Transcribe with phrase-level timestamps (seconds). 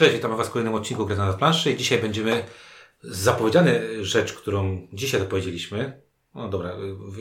[0.00, 2.44] Cześć, witam Was w kolejnym odcinku Gry na planszy i dzisiaj będziemy
[3.02, 6.00] zapowiedziany rzecz, którą dzisiaj dopowiedzieliśmy.
[6.34, 6.72] No dobra,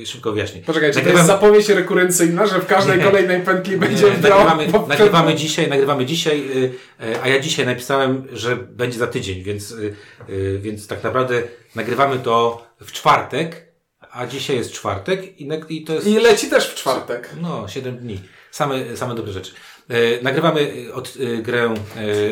[0.02, 0.62] y, szybko wyjaśnię.
[0.66, 5.36] Poczekaj, czy to jest zapowiedź rekurrencyjna, że w każdej nie, kolejnej pętli będzie nagrywamy, nagrywamy
[5.36, 6.74] dzisiaj, nagrywamy dzisiaj, y,
[7.06, 9.76] y, a ja dzisiaj napisałem, że będzie za tydzień, więc,
[10.60, 11.44] więc tak naprawdę
[11.76, 13.74] nagrywamy to w czwartek,
[14.12, 16.08] a dzisiaj jest czwartek i, to jest...
[16.08, 17.30] I leci też w czwartek.
[17.42, 18.22] No, 7 dni.
[18.52, 19.52] Same, same dobre rzeczy.
[19.90, 21.74] E, nagrywamy od, e, grę,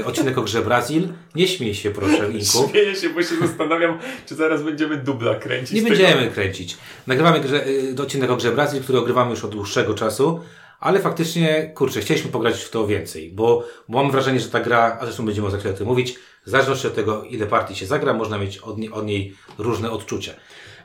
[0.01, 1.07] e, odcinek o grze Brazil.
[1.35, 2.69] Nie śmiej się proszę, Inku.
[2.69, 5.75] Śmieję się, bo się zastanawiam, czy zaraz będziemy dubla kręcić.
[5.75, 6.77] Nie będziemy kręcić.
[7.07, 7.65] Nagrywamy grze,
[7.97, 10.39] e, odcinek o grze Brazil, który ogrywamy już od dłuższego czasu.
[10.79, 14.97] Ale faktycznie, kurczę, chcieliśmy pograć w to więcej, bo, bo mam wrażenie, że ta gra,
[15.01, 16.15] a zresztą będziemy za chwilę o tym mówić,
[16.45, 19.91] w zależności od tego, ile partii się zagra, można mieć od, nie, od niej różne
[19.91, 20.33] odczucia.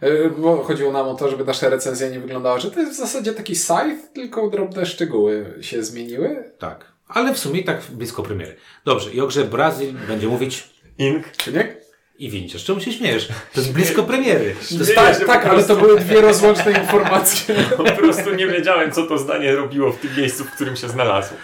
[0.02, 2.96] E, bo chodziło nam o to, żeby nasza recenzja nie wyglądała, że to jest w
[2.96, 6.44] zasadzie taki scythe, tylko drobne szczegóły się zmieniły.
[6.58, 8.56] Tak, ale w sumie tak blisko premiery.
[8.84, 10.72] Dobrze, i o grze Brazil będzie mówić...
[10.98, 11.32] Ink.
[11.36, 11.76] Czy nie?
[12.18, 13.28] I widzisz, czemu się śmiejesz?
[13.28, 14.54] To jest blisko premiery.
[14.68, 17.54] To jest tak, tak ale to były dwie rozłączne informacje.
[17.76, 21.34] Po prostu nie wiedziałem, co to zdanie robiło w tym miejscu, w którym się znalazł.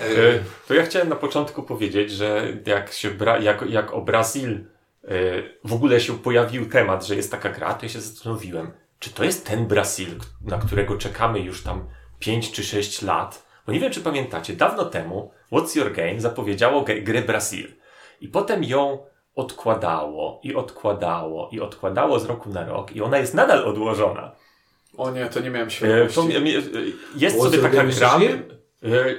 [0.00, 0.04] E,
[0.68, 4.64] to ja chciałem na początku powiedzieć, że jak, się bra jak, jak o Brazil
[5.64, 9.24] w ogóle się pojawił temat, że jest taka gra, to ja się zastanowiłem, czy to
[9.24, 10.08] jest ten Brazil,
[10.44, 13.46] na którego czekamy już tam 5 czy 6 lat?
[13.66, 17.72] Bo nie wiem, czy pamiętacie, dawno temu What's Your Game zapowiedziało grę Brazil
[18.20, 23.34] i potem ją odkładało i odkładało i odkładało z roku na rok i ona jest
[23.34, 24.32] nadal odłożona.
[24.96, 26.20] O nie, to nie miałem świadomości.
[27.16, 28.18] Jest sobie taka gra...
[28.18, 28.58] E,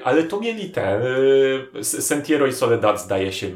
[0.04, 1.02] ale to mieli te.
[1.76, 3.52] E, Sentiero i Soledad, zdaje się,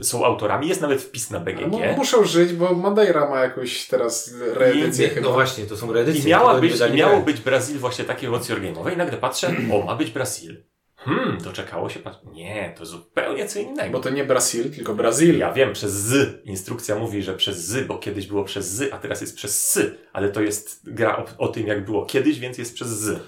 [0.00, 0.68] są autorami.
[0.68, 1.70] Jest nawet wpis na BGG.
[1.70, 5.08] No, muszą żyć, bo Madeira ma jakąś teraz reedycję.
[5.08, 6.22] I, no właśnie, to są reedycje.
[6.22, 9.86] I miała być, i miało być Brazil właśnie takie What's Game'owe i nagle patrzę, o,
[9.86, 10.64] ma być Brazil.
[10.96, 12.14] Hmm, doczekało się pan.
[12.32, 13.92] Nie, to zupełnie co innego.
[13.92, 15.38] Bo to nie Brazil, tylko Brazil.
[15.38, 16.40] Ja wiem, przez z.
[16.46, 19.98] Instrukcja mówi, że przez z, bo kiedyś było przez z, a teraz jest przez sy.
[20.12, 23.22] Ale to jest gra o, o tym, jak było kiedyś, więc jest przez z.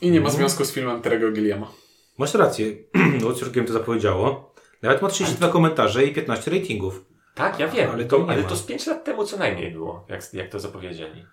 [0.00, 1.72] I nie ma związku z filmem Terego Gilliama.
[2.18, 2.66] Masz rację.
[3.24, 4.54] Watchworkiem to zapowiedziało.
[4.82, 7.04] Nawet ma 32 komentarze i 15 ratingów.
[7.34, 10.34] Tak, ja wiem, ale to, ale to z 5 lat temu co najmniej było, jak,
[10.34, 11.24] jak to zapowiedzieli.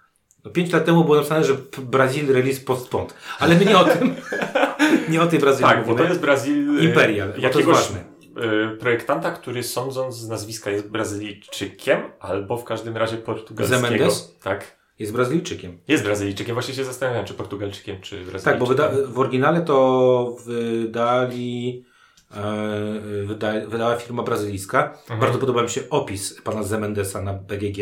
[0.46, 3.14] No 5 lat temu było napisane, że Brazil release postpont.
[3.40, 4.16] Ale my nie o tym.
[5.10, 5.98] nie o tej Brazylii Tak, mówimy.
[5.98, 6.84] bo to jest Brazil...
[6.84, 8.16] Imperial, jakiegoś to jest ważne.
[8.80, 13.82] Projektanta, który sądząc z nazwiska jest Brazylijczykiem, albo w każdym razie portugalskiego.
[13.82, 14.38] Zemendes?
[14.44, 14.78] Tak.
[15.00, 15.80] Jest Brazylijczykiem.
[15.88, 16.54] Jest Brazylijczykiem.
[16.54, 18.52] Właśnie się zastanawiam, czy Portugalczykiem, czy Brazylijczykiem.
[18.52, 21.86] Tak, bo wyda w oryginale to wydali
[22.36, 24.98] e, wyda wydała firma brazylijska.
[25.02, 25.20] Mhm.
[25.20, 27.78] Bardzo podoba mi się opis pana Zemendesa na BGG.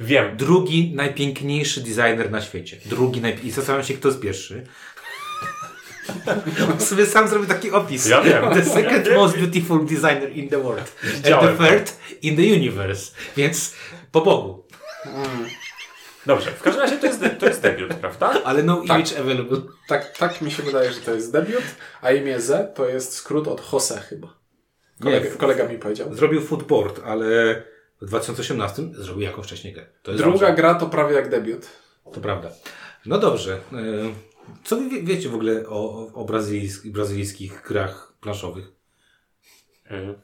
[0.00, 0.36] Wiem.
[0.36, 2.76] Drugi najpiękniejszy designer na świecie.
[2.86, 3.48] Drugi najpiękniejszy.
[3.48, 4.66] I zastanawiam się, kto jest pierwszy.
[6.72, 8.06] On sobie sam zrobił taki opis.
[8.06, 8.54] Ja wiem.
[8.54, 10.96] The second most beautiful designer in the world.
[11.04, 11.92] And the third
[12.22, 13.12] in the universe.
[13.36, 13.74] Więc
[14.12, 14.64] po Bogu.
[15.06, 15.48] Mm.
[16.26, 18.42] Dobrze, w każdym razie to jest, de- to jest debiut, prawda?
[18.44, 18.84] Ale no tak.
[18.86, 19.60] image available.
[19.88, 21.62] Tak, tak mi się wydaje, że to jest debiut,
[22.02, 24.34] a imię Z to jest skrót od Jose chyba.
[25.02, 26.14] Kolega, Nie, kolega mi powiedział.
[26.14, 27.62] Zrobił footboard, ale
[28.02, 29.86] w 2018 zrobił jakąś wcześniej grę.
[30.04, 30.54] Druga dobrze.
[30.54, 31.68] gra to prawie jak debiut.
[32.12, 32.50] To prawda.
[33.06, 33.54] No dobrze.
[33.54, 33.58] E,
[34.64, 38.64] co wy wiecie w ogóle o, o brazylijskich, brazylijskich grach planszowych?
[39.90, 40.14] E,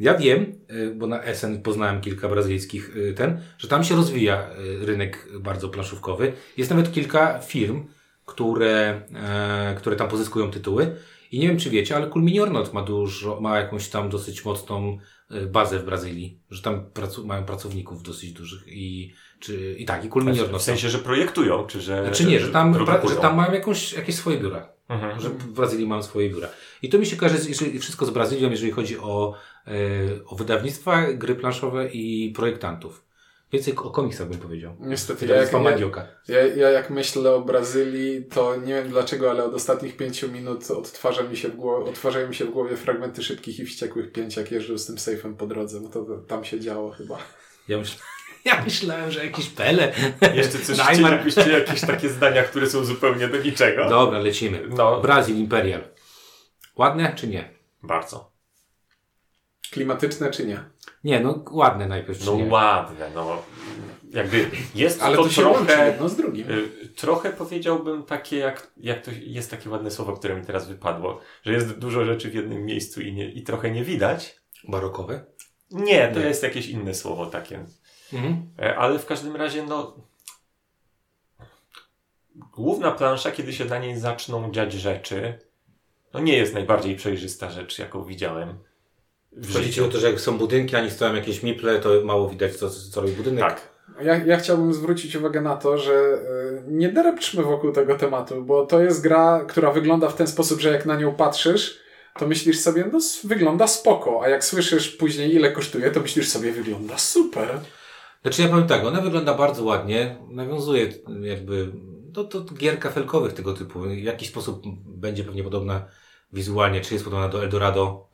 [0.00, 4.50] ja wiem, y, bo na SN poznałem kilka brazylijskich y, ten, że tam się rozwija
[4.82, 6.32] y, rynek bardzo planszówkowy.
[6.56, 7.84] Jest nawet kilka firm,
[8.26, 10.96] które, e, które tam pozyskują tytuły.
[11.32, 14.98] I nie wiem, czy wiecie, ale Kulminiornot ma dużo, ma jakąś tam dosyć mocną
[15.52, 20.08] bazę w Brazylii, że tam pracu mają pracowników dosyć dużych i, czy, i tak, i
[20.08, 20.60] Kulminiornot.
[20.60, 22.04] W sensie, że projektują, czy że.
[22.04, 24.68] Znaczy nie, że tam, że tam mają jakąś, jakieś swoje biura.
[24.90, 25.20] Mhm.
[25.20, 26.48] Że w Brazylii mają swoje biura.
[26.82, 29.34] I to mi się kojarzy jeżeli, wszystko z Brazylią, jeżeli chodzi o,
[30.26, 33.04] o wydawnictwa, gry planszowe i projektantów.
[33.52, 34.76] Więcej o komiksach bym powiedział.
[34.80, 35.52] Niestety, ja jak,
[36.28, 40.70] ja, ja jak myślę o Brazylii, to nie wiem dlaczego, ale od ostatnich pięciu minut
[40.70, 44.36] odtwarza mi się w głowie, odtwarzają mi się w głowie fragmenty szybkich i wściekłych pięć,
[44.36, 45.80] jak jeżdżę z tym sejfem po drodze.
[45.80, 47.18] No to, to tam się działo chyba.
[47.68, 48.02] Ja myślę,
[48.44, 49.92] ja myślałem, że jakiś Pele.
[50.34, 53.88] Jeszcze coś chcielibyście jakieś takie zdania, które są zupełnie do niczego.
[53.88, 54.62] Dobra, lecimy.
[54.68, 55.00] No.
[55.00, 55.82] Brazil Imperial.
[56.76, 57.54] Ładne czy nie?
[57.82, 58.29] Bardzo.
[59.72, 60.64] Klimatyczne czy nie?
[61.04, 62.26] Nie, no ładne najpierw.
[62.26, 62.44] No nie?
[62.44, 63.42] ładne, no.
[64.10, 65.86] Jakby jest Ale to, to trochę.
[65.86, 66.50] jedno z drugim.
[66.50, 71.20] Y, trochę powiedziałbym takie, jak, jak to jest takie ładne słowo, które mi teraz wypadło,
[71.42, 74.40] że jest dużo rzeczy w jednym miejscu i, nie, i trochę nie widać.
[74.68, 75.24] Barokowe?
[75.70, 76.26] Nie, to nie.
[76.26, 77.64] jest jakieś inne słowo takie.
[78.12, 78.48] Mhm.
[78.58, 79.96] E, ale w każdym razie, no.
[82.34, 85.38] Główna plansza, kiedy się na niej zaczną dziać rzeczy,
[86.14, 88.58] no nie jest najbardziej przejrzysta rzecz, jaką widziałem.
[89.52, 92.56] Chodzi o to, że jak są budynki, a nie stoją jakieś miple, to mało widać,
[92.56, 93.44] co, co robi budynek.
[93.44, 93.70] Tak.
[94.02, 98.66] Ja, ja chciałbym zwrócić uwagę na to, że y, nie drepczmy wokół tego tematu, bo
[98.66, 101.78] to jest gra, która wygląda w ten sposób, że jak na nią patrzysz,
[102.18, 106.52] to myślisz sobie, no wygląda spoko, a jak słyszysz później ile kosztuje, to myślisz sobie,
[106.52, 107.60] wygląda super.
[108.22, 110.92] Znaczy ja powiem tak, ona wygląda bardzo ładnie, nawiązuje
[111.22, 111.72] jakby
[112.10, 113.80] do, do gier kafelkowych tego typu.
[113.80, 115.86] W jakiś sposób będzie pewnie podobna
[116.32, 118.08] wizualnie, czy jest podobna do Eldorado,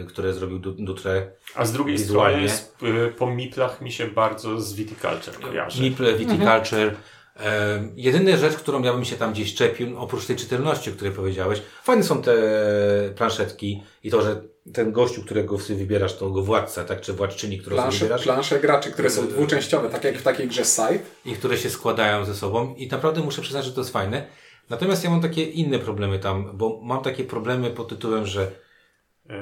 [0.00, 1.32] e, które zrobił Dutre.
[1.54, 2.48] A z drugiej wizualnie.
[2.48, 5.82] strony y, po Miplach mi się bardzo z Viticulture kojarzy.
[5.82, 6.82] Miple, Viticulture.
[6.82, 6.96] Mhm.
[7.40, 11.12] E, jedyna rzecz, którą ja bym się tam gdzieś czepił, oprócz tej czytelności, o której
[11.12, 12.34] powiedziałeś, fajne są te
[13.16, 14.42] planszetki i to, że
[14.72, 18.22] ten gościu, którego sobie wybierasz, to go władca, tak, czy władczyni, którą plansze, sobie wybierasz.
[18.22, 20.98] Plansze graczy, które są dwuczęściowe, tak jak w takiej grze Scythe.
[21.24, 24.26] I które się składają ze sobą i naprawdę muszę przyznać, że to jest fajne.
[24.70, 28.50] Natomiast ja mam takie inne problemy tam, bo mam takie problemy pod tytułem, że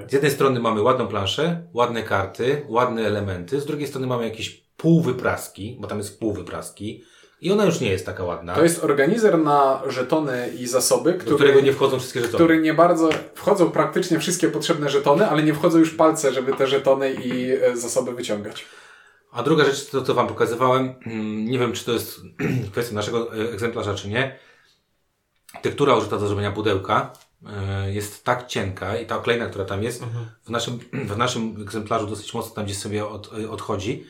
[0.08, 4.64] z jednej strony mamy ładną planszę, ładne karty, ładne elementy, z drugiej strony mamy jakieś
[4.76, 7.04] półwypraski, bo tam jest półwypraski,
[7.40, 8.54] i ona już nie jest taka ładna.
[8.54, 12.44] To jest organizer na żetony i zasoby, który, do którego nie wchodzą wszystkie żetony.
[12.44, 16.66] Który nie bardzo, wchodzą praktycznie wszystkie potrzebne żetony, ale nie wchodzą już palce, żeby te
[16.66, 18.64] żetony i e, zasoby wyciągać.
[19.32, 20.94] A druga rzecz, to co Wam pokazywałem,
[21.50, 22.20] nie wiem czy to jest
[22.72, 24.38] kwestia naszego e, egzemplarza, czy nie.
[25.62, 27.12] Tektura użyta do zrobienia pudełka
[27.46, 30.26] e, jest tak cienka i ta oklejna, która tam jest, mhm.
[30.44, 30.78] w, naszym,
[31.14, 34.04] w naszym egzemplarzu dosyć mocno tam gdzieś sobie od, odchodzi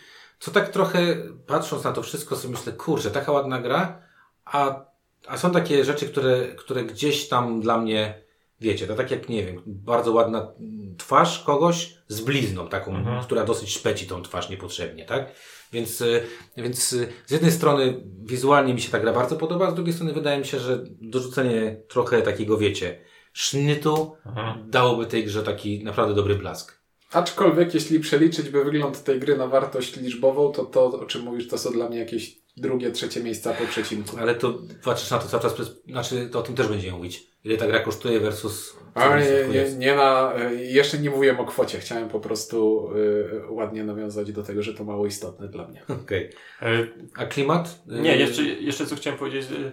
[0.44, 4.02] co tak trochę, patrząc na to wszystko, sobie myślę, kurczę, taka ładna gra,
[4.44, 4.85] a,
[5.26, 8.24] a są takie rzeczy, które, które gdzieś tam dla mnie,
[8.61, 10.53] wiecie, to tak jak, nie wiem, bardzo ładna
[10.99, 13.25] twarz kogoś z blizną taką, mhm.
[13.25, 15.33] która dosyć szpeci tą twarz niepotrzebnie, tak?
[15.73, 16.23] Więc, y,
[16.56, 20.12] więc y, z jednej strony wizualnie mi się ta gra bardzo podoba, z drugiej strony
[20.12, 23.01] wydaje mi się, że dorzucenie trochę takiego, wiecie,
[23.33, 24.71] sznytu mhm.
[24.71, 26.85] dałoby tej grze taki naprawdę dobry blask.
[27.12, 31.49] Aczkolwiek, jeśli przeliczyć by wygląd tej gry na wartość liczbową, to to, o czym mówisz,
[31.49, 34.17] to są dla mnie jakieś drugie, trzecie miejsca po przecinku.
[34.21, 35.55] Ale to patrzysz na to cały czas,
[35.89, 37.35] znaczy to o tym też będziemy mówić.
[37.45, 38.77] Ile ta gra kosztuje versus...
[38.95, 41.79] Ale nie, nie, nie ma, jeszcze nie mówiłem o kwocie.
[41.79, 45.83] Chciałem po prostu y, ładnie nawiązać do tego, że to mało istotne dla mnie.
[46.05, 46.31] Okej.
[46.61, 47.09] Okay.
[47.17, 47.83] A klimat?
[47.87, 49.73] Nie, jeszcze, jeszcze co chciałem powiedzieć y,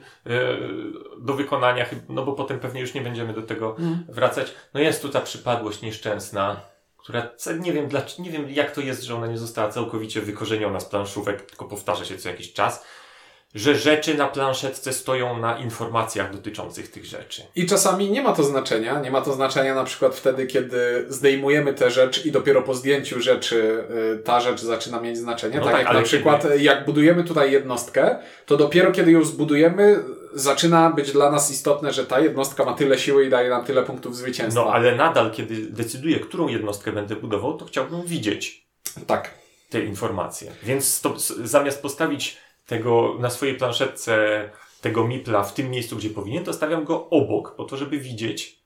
[1.22, 4.04] do wykonania, no bo potem pewnie już nie będziemy do tego mm.
[4.10, 4.54] wracać.
[4.74, 6.70] No jest tu ta przypadłość nieszczęsna
[7.03, 7.89] która nie wiem,
[8.19, 12.06] nie wiem jak to jest, że ona nie została całkowicie wykorzeniona z planszówek, tylko powtarza
[12.06, 12.86] się co jakiś czas,
[13.56, 17.44] że rzeczy na planszetce stoją na informacjach dotyczących tych rzeczy.
[17.56, 19.00] I czasami nie ma to znaczenia.
[19.00, 23.21] Nie ma to znaczenia na przykład wtedy, kiedy zdejmujemy tę rzecz i dopiero po zdjęciu
[23.21, 23.83] rzeczy
[24.15, 25.57] y, ta rzecz zaczyna mieć znaczenie.
[25.57, 26.62] No tak, tak jak na przykład kiedy...
[26.62, 28.15] jak budujemy tutaj jednostkę,
[28.45, 30.00] to dopiero kiedy ją zbudujemy,
[30.33, 33.83] zaczyna być dla nas istotne, że ta jednostka ma tyle siły i daje nam tyle
[33.83, 34.63] punktów zwycięstwa.
[34.63, 38.68] No ale nadal, kiedy decyduję, którą jednostkę będę budował, to chciałbym widzieć.
[39.07, 39.33] Tak.
[39.69, 40.51] Te informacje.
[40.63, 41.13] Więc to,
[41.44, 42.38] zamiast postawić
[42.68, 44.50] tego na swojej planszetce
[44.81, 48.61] tego mipla w tym miejscu, gdzie powinien, to stawiam go obok, po to, żeby widzieć,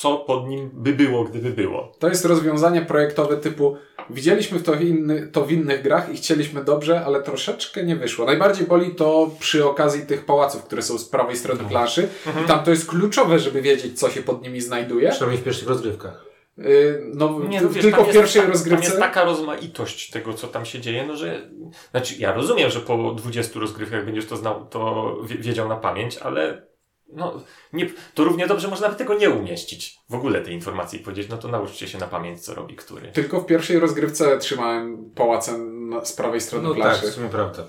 [0.00, 1.92] co pod nim by było, gdyby było.
[1.98, 3.76] To jest rozwiązanie projektowe typu
[4.10, 8.26] widzieliśmy to, inny, to w innych grach i chcieliśmy dobrze, ale troszeczkę nie wyszło.
[8.26, 11.70] Najbardziej boli to przy okazji tych pałaców, które są z prawej strony mhm.
[11.70, 12.08] planszy.
[12.26, 12.44] Mhm.
[12.44, 15.10] I tam to jest kluczowe, żeby wiedzieć, co się pod nimi znajduje.
[15.10, 16.24] Przynajmniej w pierwszych rozgrywkach.
[16.58, 18.82] Y, no, nie, no wiesz, tylko w pierwszej jest, rozgrywce.
[18.82, 21.50] Tam jest taka rozmaitość tego, co tam się dzieje, no że.
[21.90, 26.69] Znaczy, ja rozumiem, że po 20 rozgrywkach będziesz to znał, to wiedział na pamięć, ale
[27.12, 29.98] no, nie, to równie dobrze można by tego nie umieścić.
[30.08, 33.12] W ogóle tej informacji powiedzieć, no to nauczcie się na pamięć, co robi który.
[33.12, 37.02] Tylko w pierwszej rozgrywce trzymałem pałacem z prawej strony no plaży.
[37.02, 37.64] tak, w sumie prawda.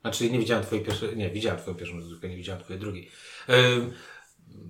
[0.00, 3.10] Znaczy nie widziałem twojej pierwszej, nie, widziałem twoją pierwszą rozgrywkę, nie widziałem twojej drugiej.
[3.48, 3.54] Yy,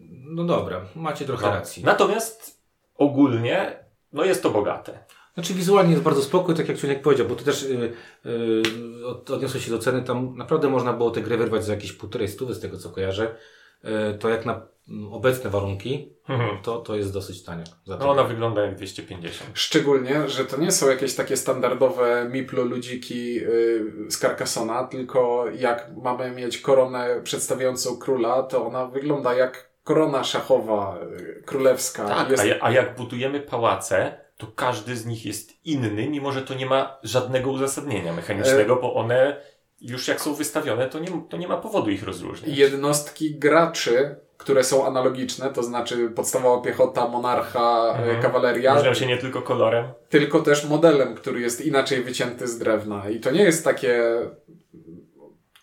[0.08, 1.52] no dobra, macie trochę no.
[1.52, 1.84] racji.
[1.84, 2.60] Natomiast
[2.94, 5.04] ogólnie, no jest to bogate.
[5.34, 7.92] Znaczy wizualnie jest bardzo spokój, tak jak Człowiek powiedział, bo to też yy,
[8.24, 12.28] yy, odniosło się do ceny, tam naprawdę można było te gry wyrwać za jakieś półtorej
[12.28, 13.36] stówy z tego co kojarzę.
[13.84, 14.66] E, to jak na
[15.10, 16.62] obecne warunki, mhm.
[16.62, 17.64] to, to jest dosyć tania.
[17.86, 19.50] no ona wygląda jak 250.
[19.54, 25.90] Szczególnie, że to nie są jakieś takie standardowe miplo ludziki yy, z Carcassona, tylko jak
[26.02, 32.08] mamy mieć koronę przedstawiającą króla, to ona wygląda jak korona szachowa, yy, królewska.
[32.08, 32.44] Tak, jest...
[32.60, 36.66] a, a jak budujemy pałace, to każdy z nich jest inny, mimo że to nie
[36.66, 38.80] ma żadnego uzasadnienia mechanicznego, e...
[38.80, 39.36] bo one
[39.86, 42.58] już jak są wystawione, to nie, to nie ma powodu ich rozróżnić.
[42.58, 48.22] Jednostki graczy, które są analogiczne, to znaczy podstawowa piechota, monarcha, e, mhm.
[48.22, 48.74] kawaleria.
[48.74, 49.86] Różnią się nie tylko kolorem.
[50.08, 53.10] Tylko też modelem, który jest inaczej wycięty z drewna.
[53.10, 54.02] I to nie jest takie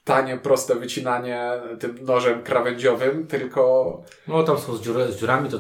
[0.04, 4.02] tanie, proste wycinanie tym nożem krawędziowym, tylko...
[4.28, 5.58] No tam są z, dziur, z dziurami, to,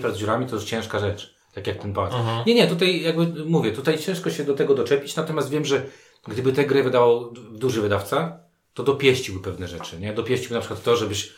[0.00, 1.34] to z dziurami to już ciężka rzecz.
[1.54, 2.14] Tak jak ten pałac.
[2.14, 2.44] Mhm.
[2.46, 5.82] Nie, nie, tutaj jakby mówię, tutaj ciężko się do tego doczepić, natomiast wiem, że
[6.28, 8.40] gdyby te gry wydawał duży wydawca,
[8.74, 10.12] to dopieściłby pewne rzeczy, nie?
[10.12, 11.32] Dopieściłby na przykład to, żebyś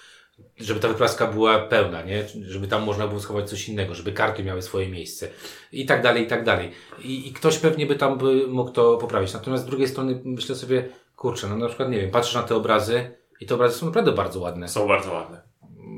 [0.57, 2.25] żeby ta wypraska była pełna, nie?
[2.43, 5.29] Żeby tam można było schować coś innego, żeby karty miały swoje miejsce
[5.73, 6.71] i tak dalej, i tak dalej.
[6.99, 9.33] I, i ktoś pewnie by tam by mógł to poprawić.
[9.33, 12.57] Natomiast z drugiej strony myślę sobie, kurczę, no na przykład, nie wiem, patrzysz na te
[12.57, 13.11] obrazy
[13.41, 14.69] i te obrazy są naprawdę bardzo ładne.
[14.69, 15.43] Są bardzo ładne.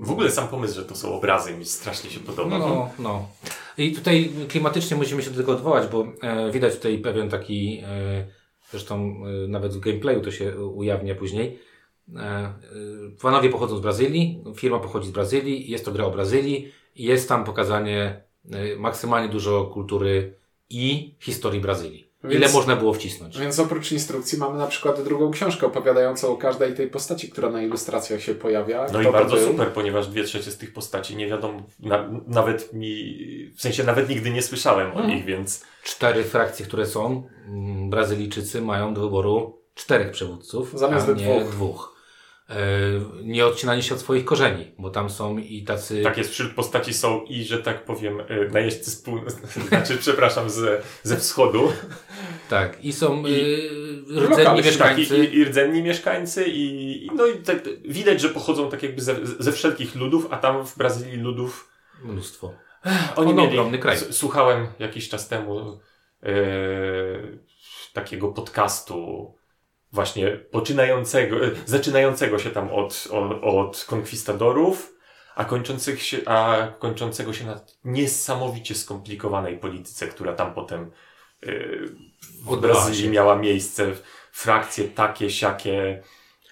[0.02, 2.58] W ogóle sam pomysł, że to są obrazy mi strasznie się podoba.
[2.58, 3.28] No, no.
[3.78, 8.26] I tutaj klimatycznie musimy się do tego odwołać, bo e, widać tutaj pewien taki, e,
[8.74, 11.58] zresztą e, nawet w gameplayu to się ujawnia później,
[13.20, 16.72] Panowie e, e, pochodzą z Brazylii, firma pochodzi z Brazylii, jest to gra o Brazylii
[16.96, 20.34] i jest tam pokazanie e, maksymalnie dużo kultury
[20.70, 22.03] i historii Brazylii.
[22.24, 23.38] Więc, Ile można było wcisnąć.
[23.38, 27.62] Więc oprócz instrukcji mamy na przykład drugą książkę opowiadającą o każdej tej postaci, która na
[27.62, 28.86] ilustracjach się pojawia.
[28.92, 29.46] No i bardzo był.
[29.46, 34.08] super, ponieważ dwie trzecie z tych postaci nie wiadomo, na, nawet mi, w sensie nawet
[34.08, 35.08] nigdy nie słyszałem o mhm.
[35.08, 35.64] nich, więc...
[35.82, 41.52] Cztery frakcje, które są, mm, Brazylijczycy mają do wyboru czterech przywódców, Zamiast a nie dwóch.
[41.52, 41.93] dwóch.
[42.50, 42.56] E,
[43.22, 46.02] nie odcinanie się od swoich korzeni, bo tam są i tacy...
[46.02, 49.18] Tak jest, wśród postaci są i, że tak powiem, e, najeźdźcy z pół...
[49.68, 51.72] znaczy, przepraszam, ze, ze wschodu.
[52.48, 55.16] Tak, i są I, y, rdzenni mieszkańcy.
[55.16, 59.16] Tak, i, i, rdzenni mieszkańcy i, no i tak, widać, że pochodzą tak jakby ze,
[59.38, 61.70] ze wszelkich ludów, a tam w Brazylii ludów...
[62.02, 62.54] Mnóstwo.
[63.16, 63.96] Oni On mieli, ogromny kraj.
[64.10, 65.80] Słuchałem jakiś czas temu
[66.22, 66.32] e,
[67.92, 69.34] takiego podcastu
[69.94, 74.94] właśnie poczynającego, e, zaczynającego się tam od, od, od konkwistadorów,
[75.34, 80.90] a, kończących się, a kończącego się na niesamowicie skomplikowanej polityce, która tam potem
[81.42, 81.88] yy,
[82.44, 83.92] w Brazylii miała miejsce,
[84.32, 86.02] frakcje takie, siakie.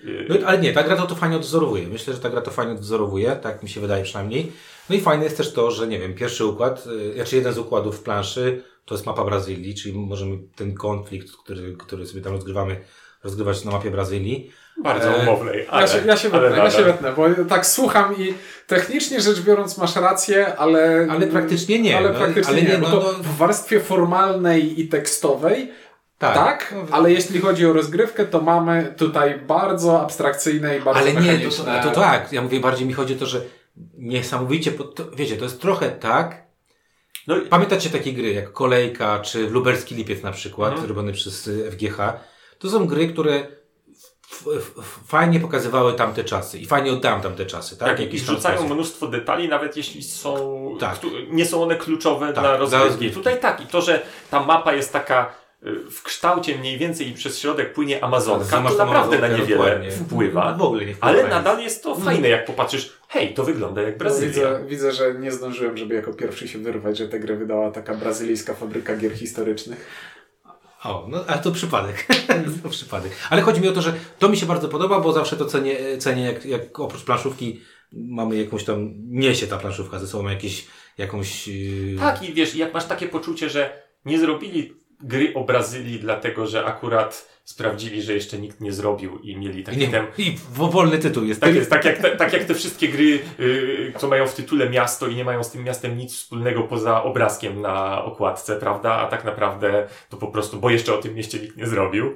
[0.05, 0.27] Yy.
[0.29, 1.89] No, ale nie, ta gra to, to fajnie odwzorowuje.
[1.89, 4.53] Myślę, że ta gra to fajnie odwzorowuje, tak mi się wydaje przynajmniej.
[4.91, 7.59] No i fajne jest też to, że nie wiem, pierwszy układ, yy, znaczy jeden z
[7.59, 12.85] układów planszy to jest mapa Brazylii, czyli możemy ten konflikt, który, który sobie tam rozgrywamy,
[13.25, 14.53] rozgrywać na mapie Brazylii.
[14.83, 15.67] Bardzo e, umownej.
[15.71, 18.35] Ale, ja się, ja się wetnę, ja się wetnę, bo tak słucham i
[18.67, 21.07] technicznie rzecz biorąc masz rację, ale...
[21.11, 21.97] Ale praktycznie nie.
[21.97, 25.73] Ale no, praktycznie ale nie, nie no, bo to no, w warstwie formalnej i tekstowej
[26.19, 31.13] tak, tak, ale jeśli chodzi o rozgrywkę, to mamy tutaj bardzo abstrakcyjne i bardzo Ale
[31.13, 32.33] nie, to, to, to, tak.
[32.33, 33.41] Ja mówię, bardziej mi chodzi o to, że
[33.99, 36.43] niesamowicie, to, wiecie, to jest trochę tak,
[37.27, 40.89] no, Pamiętacie takie gry jak Kolejka, czy Lubelski Lipiec na przykład, mhm.
[40.89, 41.97] robiony przez FGH,
[42.63, 43.47] to są gry, które
[45.07, 47.89] fajnie pokazywały tamte czasy i fajnie oddałem tamte czasy, tak?
[47.89, 51.01] tak Jakiś rzucają mnóstwo detali, nawet jeśli są, tak.
[51.31, 53.11] nie są one kluczowe tak, dla rozgrywki.
[53.11, 55.33] Tutaj tak, i to, że ta mapa jest taka
[55.67, 60.53] y, w kształcie mniej więcej i przez środek płynie Amazonka, to naprawdę na niewiele wpływa.
[60.53, 61.19] W ogóle nie wpływa.
[61.19, 64.29] Ale nadal jest to fajne, jak popatrzysz, hej, to wygląda jak Brazylia.
[64.29, 67.95] widzę, widzę, że nie zdążyłem, żeby jako pierwszy się wyrwać, że tę grę wydała taka
[67.95, 69.87] brazylijska fabryka gier historycznych.
[70.85, 72.07] O, no ale to przypadek.
[72.63, 73.13] to przypadek.
[73.31, 75.99] Ale chodzi mi o to, że to mi się bardzo podoba, bo zawsze to cenię,
[75.99, 77.61] cenię jak, jak oprócz planszówki
[77.93, 80.67] mamy jakąś tam, niesie ta planszówka ze sobą jakieś,
[80.99, 81.49] jakąś...
[81.49, 81.97] Yy...
[81.99, 86.65] Tak i wiesz, jak masz takie poczucie, że nie zrobili gry o Brazylii dlatego, że
[86.65, 90.07] akurat sprawdzili, że jeszcze nikt nie zrobił i mieli taki tem...
[90.19, 91.41] I wolny tytuł jest.
[91.41, 94.71] Tak jest, tak jak te, tak jak te wszystkie gry, yy, co mają w tytule
[94.71, 98.93] miasto i nie mają z tym miastem nic wspólnego poza obrazkiem na okładce, prawda?
[98.93, 102.15] A tak naprawdę to po prostu, bo jeszcze o tym mieście nikt nie zrobił.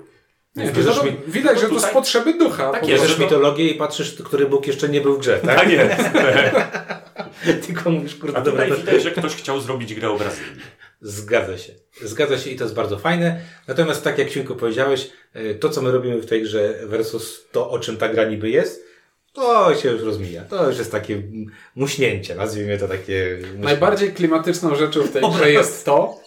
[0.56, 1.16] Nie, no, mi...
[1.26, 2.70] Widać, że to z potrzeby ducha.
[2.70, 3.16] Tak jest.
[3.16, 3.22] To...
[3.22, 5.56] mitologię i patrzysz, który Bóg jeszcze nie był w grze, tak?
[5.56, 6.02] Tak jest.
[7.66, 10.62] Tylko mówisz, kurde, A tutaj dobra, widać, że ktoś chciał zrobić grę o Brazylii.
[11.00, 11.72] Zgadza się.
[12.02, 13.40] Zgadza się i to jest bardzo fajne.
[13.68, 17.70] Natomiast tak jak Świnko powiedziałeś, e, to co my robimy w tej grze versus to,
[17.70, 18.86] o czym ta gra niby jest,
[19.32, 20.42] to się już rozmija.
[20.42, 21.22] To już jest takie
[21.74, 23.36] muśnięcie, nazwijmy to takie...
[23.36, 23.64] Muśnięcie.
[23.64, 26.20] Najbardziej klimatyczną rzeczą w tej grze jest to,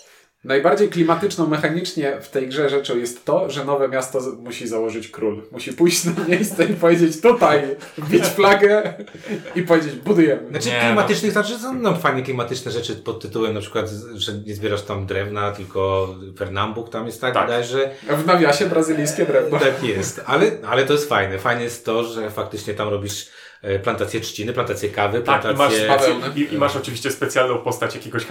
[0.43, 5.43] Najbardziej klimatyczną mechanicznie w tej grze rzeczą jest to, że nowe miasto musi założyć król.
[5.51, 7.75] Musi pójść na miejsce i powiedzieć tutaj,
[8.09, 8.93] bić flagę
[9.55, 10.49] i powiedzieć budujemy.
[10.49, 11.43] Znaczy nie, klimatycznych, no.
[11.43, 15.51] znaczy są no, fajne klimatyczne rzeczy pod tytułem na przykład, że nie zbierasz tam drewna,
[15.51, 17.45] tylko Pernambuk tam jest tak, tak.
[17.45, 17.91] Wydaje, że...
[18.09, 19.59] W nawiasie brazylijskie drewno.
[19.59, 21.39] Tak jest, ale, ale to jest fajne.
[21.39, 23.29] Fajne jest to, że faktycznie tam robisz
[23.83, 25.87] plantację trzciny, plantację kawy, plantację...
[25.87, 28.25] Tak, i masz, i, i masz oczywiście specjalną postać jakiegoś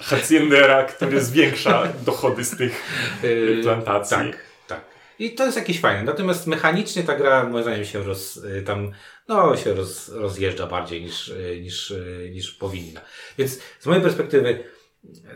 [0.00, 2.82] haciendera, który zwiększa dochody z tych
[3.22, 4.16] e, plantacji.
[4.16, 4.84] Tak, tak.
[5.18, 6.02] I to jest jakieś fajne.
[6.02, 8.90] Natomiast mechanicznie ta gra moim zdaniem się roz, e, tam,
[9.28, 11.94] no, się roz, rozjeżdża bardziej niż, niż,
[12.30, 13.00] niż powinna.
[13.38, 14.64] Więc z mojej perspektywy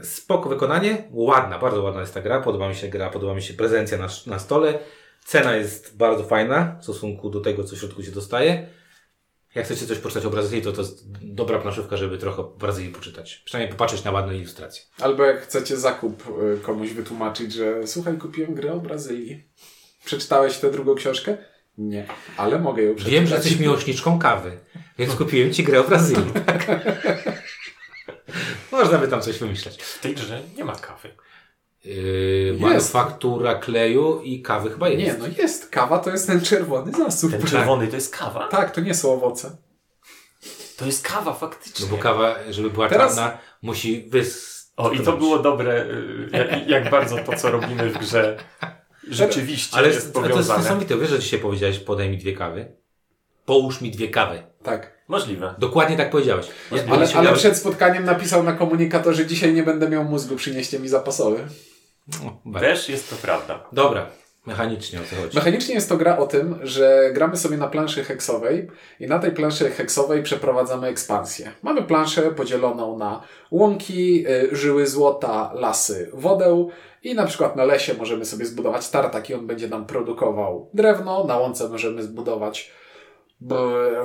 [0.03, 3.55] spoko wykonanie, ładna, bardzo ładna jest ta gra, podoba mi się gra, podoba mi się
[3.55, 4.79] prezencja na, na stole,
[5.25, 8.67] cena jest bardzo fajna w stosunku do tego, co w środku się dostaje.
[9.55, 12.93] Jak chcecie coś poczytać o Brazylii, to to jest dobra planszówka, żeby trochę o Brazylii
[12.93, 13.43] poczytać.
[13.45, 14.83] Przynajmniej popatrzeć na ładne ilustracje.
[15.01, 16.25] Albo jak chcecie zakup
[16.57, 19.45] y, komuś wytłumaczyć, że słuchaj, kupiłem grę o Brazylii.
[20.05, 21.37] Przeczytałeś tę drugą książkę?
[21.79, 23.15] Nie, ale mogę ją przeczytać.
[23.15, 24.59] Wiem, że jesteś miłośniczką kawy,
[24.99, 26.33] więc kupiłem ci grę o Brazylii.
[26.47, 26.67] Tak?
[28.73, 29.83] Można by tam coś wymyśleć.
[29.83, 31.09] W tej grze nie ma kawy.
[31.85, 35.19] Yy, manufaktura kleju i kawy chyba jest.
[35.19, 35.69] Nie, no jest.
[35.69, 37.31] Kawa to jest ten czerwony zasób.
[37.31, 38.49] Ten czerwony to jest kawa?
[38.49, 39.57] Tak, to nie są owoce.
[40.77, 41.87] To jest kawa faktycznie.
[41.87, 43.17] No bo kawa, żeby była Teraz...
[43.17, 44.61] czarna, musi wys...
[44.77, 48.37] O, i to było dobre, y, jak, jak bardzo to, co robimy w grze
[49.09, 50.35] rzeczywiście Ale jest powiązane.
[50.35, 50.99] Ale to jest niesamowite.
[50.99, 52.73] Wiesz, że dzisiaj powiedziałeś, podaj mi dwie kawy?
[53.45, 54.43] Połóż mi dwie kawy.
[54.63, 55.01] Tak.
[55.09, 55.55] Możliwe.
[55.59, 56.47] Dokładnie tak powiedziałeś.
[56.91, 61.45] ale, ale przed spotkaniem napisał na komunikatorze, dzisiaj nie będę miał mózgu, przynieście mi zapasowy.
[62.45, 63.65] No, Też jest to prawda.
[63.73, 64.07] Dobra.
[64.47, 65.37] Mechanicznie o co chodzi?
[65.37, 69.33] Mechanicznie jest to gra o tym, że gramy sobie na planszy heksowej i na tej
[69.33, 71.53] planszy heksowej przeprowadzamy ekspansję.
[71.63, 76.69] Mamy planszę podzieloną na łąki, y, żyły złota, lasy, wodę
[77.03, 81.25] i na przykład na lesie możemy sobie zbudować tartak i on będzie nam produkował drewno,
[81.25, 82.73] na łące możemy zbudować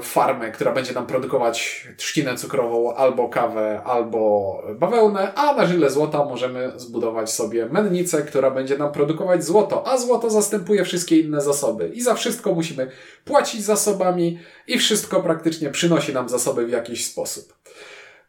[0.01, 6.25] farmę, która będzie nam produkować trzcinę cukrową, albo kawę, albo bawełnę, a na żyle złota
[6.25, 11.91] możemy zbudować sobie mennicę, która będzie nam produkować złoto, a złoto zastępuje wszystkie inne zasoby.
[11.93, 12.91] I za wszystko musimy
[13.25, 17.53] płacić zasobami i wszystko praktycznie przynosi nam zasoby w jakiś sposób.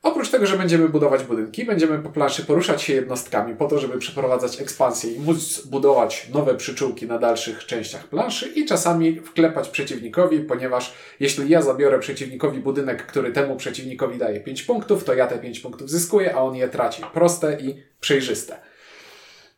[0.07, 3.99] Oprócz tego, że będziemy budować budynki, będziemy po planszy poruszać się jednostkami po to, żeby
[3.99, 10.41] przeprowadzać ekspansję i móc budować nowe przyczółki na dalszych częściach planszy i czasami wklepać przeciwnikowi,
[10.41, 15.39] ponieważ jeśli ja zabiorę przeciwnikowi budynek, który temu przeciwnikowi daje 5 punktów, to ja te
[15.39, 17.03] 5 punktów zyskuję, a on je traci.
[17.13, 18.57] Proste i przejrzyste.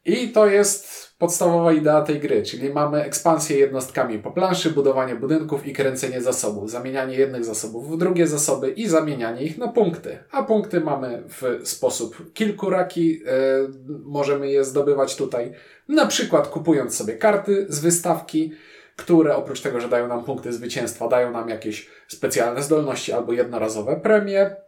[0.05, 5.66] I to jest podstawowa idea tej gry, czyli mamy ekspansję jednostkami po planszy, budowanie budynków
[5.66, 10.18] i kręcenie zasobów, zamienianie jednych zasobów w drugie zasoby i zamienianie ich na punkty.
[10.30, 13.25] A punkty mamy w sposób kilkuraki, yy,
[14.04, 15.52] możemy je zdobywać tutaj,
[15.88, 18.52] na przykład kupując sobie karty z wystawki,
[18.97, 24.00] które oprócz tego, że dają nam punkty zwycięstwa, dają nam jakieś specjalne zdolności albo jednorazowe
[24.00, 24.68] premie, E,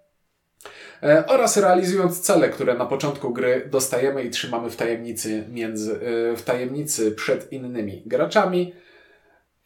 [1.27, 5.93] oraz realizując cele, które na początku gry dostajemy i trzymamy w tajemnicy, między,
[6.33, 8.75] e, w tajemnicy przed innymi graczami.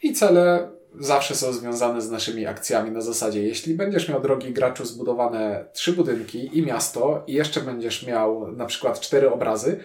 [0.03, 0.71] I cele
[1.01, 5.93] zawsze są związane z naszymi akcjami na zasadzie, jeśli będziesz miał, drogi graczu, zbudowane trzy
[5.93, 9.81] budynki i miasto i jeszcze będziesz miał na przykład cztery obrazy,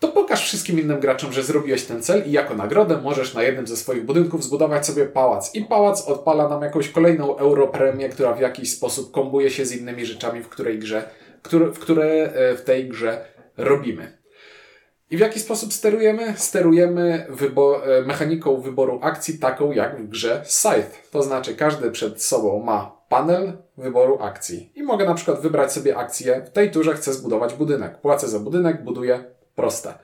[0.00, 3.66] to pokaż wszystkim innym graczom, że zrobiłeś ten cel i jako nagrodę możesz na jednym
[3.66, 5.54] ze swoich budynków zbudować sobie pałac.
[5.54, 10.06] I pałac odpala nam jakąś kolejną europremię, która w jakiś sposób kombuje się z innymi
[10.06, 11.08] rzeczami, w której grze,
[11.74, 13.24] w które e, w tej grze
[13.56, 14.18] robimy.
[15.10, 16.34] I w jaki sposób sterujemy?
[16.36, 20.90] Sterujemy wybo e, mechaniką wyboru akcji taką jak w grze Scythe.
[21.10, 24.72] To znaczy każdy przed sobą ma panel wyboru akcji.
[24.74, 27.98] I mogę na przykład wybrać sobie akcję, w tej turze chcę zbudować budynek.
[27.98, 29.94] Płacę za budynek, buduję proste.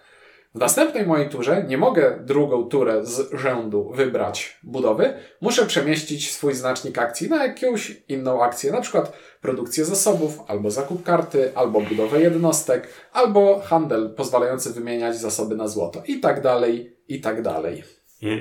[0.54, 5.14] W następnej mojej turze nie mogę drugą turę z rzędu wybrać budowy.
[5.40, 11.02] Muszę przemieścić swój znacznik akcji na jakąś inną akcję, na przykład produkcję zasobów, albo zakup
[11.02, 17.20] karty, albo budowę jednostek, albo handel pozwalający wymieniać zasoby na złoto i tak dalej, i
[17.20, 17.82] tak dalej.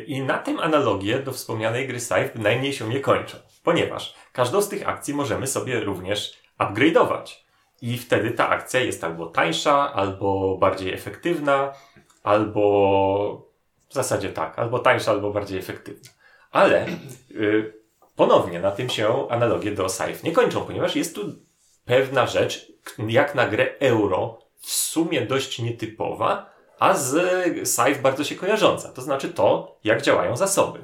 [0.08, 4.70] I, na tym analogie do wspomnianej gry Scythe bynajmniej się nie kończą, ponieważ każdą z
[4.70, 7.41] tych akcji możemy sobie również upgrade'ować.
[7.82, 11.74] I wtedy ta akcja jest albo tańsza, albo bardziej efektywna,
[12.24, 13.52] albo
[13.90, 16.10] w zasadzie tak, albo tańsza, albo bardziej efektywna.
[16.52, 16.88] Ale
[17.32, 17.74] y,
[18.16, 21.22] ponownie na tym się analogie do Scythe nie kończą, ponieważ jest tu
[21.86, 22.72] pewna rzecz,
[23.08, 27.14] jak na grę euro, w sumie dość nietypowa, a z
[27.68, 28.92] Scythe bardzo się kojarząca.
[28.92, 30.80] To znaczy to, jak działają zasoby.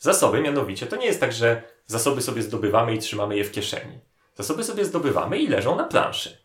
[0.00, 3.98] Zasoby mianowicie to nie jest tak, że zasoby sobie zdobywamy i trzymamy je w kieszeni.
[4.38, 6.38] Zasoby sobie zdobywamy i leżą na planszy.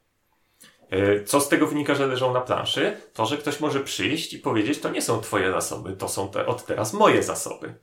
[0.89, 2.97] E, co z tego wynika, że leżą na planszy?
[3.13, 6.45] To, że ktoś może przyjść i powiedzieć, to nie są twoje zasoby, to są te,
[6.45, 7.73] od teraz moje zasoby.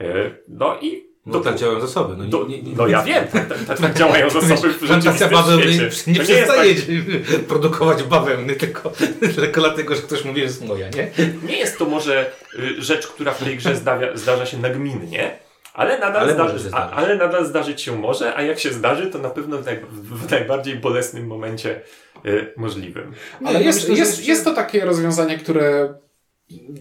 [0.00, 2.16] E, no i no tak działają zasoby.
[2.16, 5.90] No, nie, nie, nie, no ja wiem, tak, tak, tak, tak działają zasoby w bawełny
[6.06, 7.40] nie przestaje tak...
[7.48, 8.92] produkować bawełny, tylko,
[9.36, 11.10] tylko dlatego, że ktoś mówi, że jest moja, nie?
[11.48, 13.76] Nie jest to może y, rzecz, która w tej grze
[14.14, 15.38] zdarza się nagminnie,
[15.74, 19.18] ale nadal, ale, zdarzy, a, ale nadal zdarzyć się może, a jak się zdarzy, to
[19.18, 21.80] na pewno w, naj, w najbardziej bolesnym momencie
[22.26, 23.12] y, możliwym.
[23.44, 25.94] Ale jest, jest, jest to takie rozwiązanie, które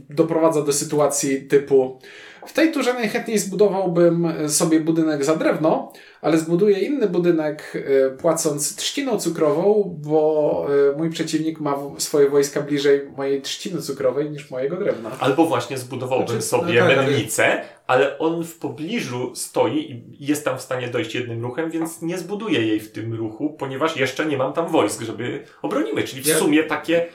[0.10, 2.00] doprowadza do sytuacji typu
[2.46, 8.76] w tej turze najchętniej zbudowałbym sobie budynek za drewno, ale zbuduję inny budynek e, płacąc
[8.76, 14.78] trzciną cukrową, bo e, mój przeciwnik ma swoje wojska bliżej mojej trzciny cukrowej niż mojego
[14.78, 15.12] drewna.
[15.20, 20.46] Albo właśnie zbudowałbym znaczy, sobie no tak, mennicę, ale on w pobliżu stoi i jest
[20.46, 24.26] tam w stanie dojść jednym ruchem, więc nie zbuduję jej w tym ruchu, ponieważ jeszcze
[24.26, 26.04] nie mam tam wojsk, żeby obroniły.
[26.04, 27.06] Czyli w sumie takie,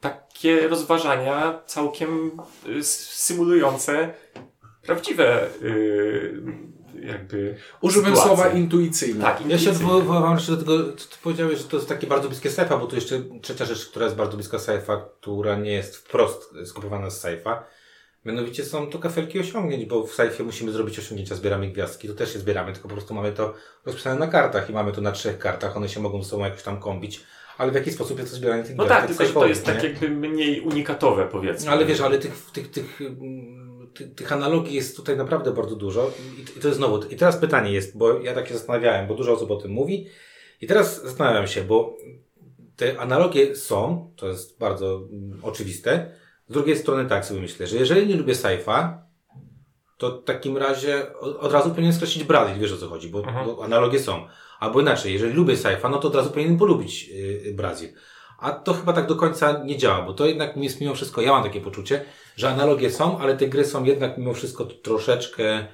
[0.00, 2.30] takie rozważania całkiem
[2.68, 4.14] y, symulujące
[4.82, 6.42] prawdziwe y,
[7.02, 7.56] jakby.
[7.80, 9.24] Użyłem słowa intuicyjne.
[9.24, 12.50] Tak, ja się odwoływałem do tego, co ty powiedziałeś, że to jest takie bardzo bliskie
[12.50, 14.70] sci bo to jeszcze trzecia rzecz, która jest bardzo bliska sci
[15.20, 17.28] która nie jest wprost skupowana z sci
[18.24, 22.34] Mianowicie są to kafelki osiągnięć, bo w sci musimy zrobić osiągnięcia, zbieramy gwiazdki, to też
[22.34, 23.54] je zbieramy, tylko po prostu mamy to
[23.86, 26.62] rozpisane na kartach i mamy to na trzech kartach, one się mogą ze sobą jakoś
[26.62, 27.20] tam kombić
[27.62, 29.82] ale w jaki sposób jest to zbieranie tych No tak, tylko że to jest tak
[29.82, 31.70] jakby mniej unikatowe powiedzmy.
[31.70, 33.00] Ale wiesz, ale tych, tych, tych
[33.94, 36.10] ty, tych analogii jest tutaj naprawdę bardzo dużo
[36.56, 37.02] i, to jest znowu.
[37.04, 40.06] I teraz pytanie jest, bo ja tak się zastanawiałem, bo dużo osób o tym mówi
[40.60, 41.96] i teraz zastanawiam się, bo
[42.76, 46.14] te analogie są, to jest bardzo mm, oczywiste.
[46.48, 48.98] Z drugiej strony tak sobie myślę, że jeżeli nie lubię sci-fa,
[49.98, 53.18] to w takim razie od, od razu powinien skreślić Bradley, wiesz o co chodzi, bo,
[53.18, 53.46] mhm.
[53.46, 54.26] bo analogie są.
[54.62, 57.88] Albo inaczej, jeżeli lubię sci-fa, no to od razu powinien polubić yy, Brazil.
[58.38, 61.32] A to chyba tak do końca nie działa, bo to jednak jest mimo wszystko, ja
[61.32, 62.04] mam takie poczucie,
[62.36, 65.66] że analogie są, ale te gry są jednak mimo wszystko troszeczkę e,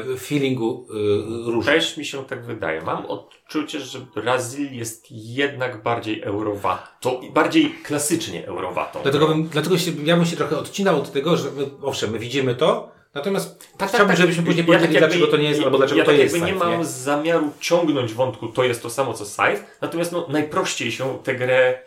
[0.00, 1.72] w feelingu yy, różne.
[1.72, 2.82] Też mi się tak wydaje.
[2.82, 8.98] Mam odczucie, że Brazil jest jednak bardziej eurowatą, bardziej klasycznie eurowatą.
[9.02, 12.18] Dlatego, bym, dlatego się, ja bym się trochę odcinał od tego, że my, owszem, my
[12.18, 15.48] widzimy to, natomiast tak, tak chciałbym, tak, żebyśmy później ja powiedzieli, tak dlaczego to nie
[15.48, 18.82] jest, albo dlaczego ja to tak jest jakby nie mam zamiaru ciągnąć wątku, to jest
[18.82, 21.78] to samo co Scythe, natomiast no, najprościej się tę grę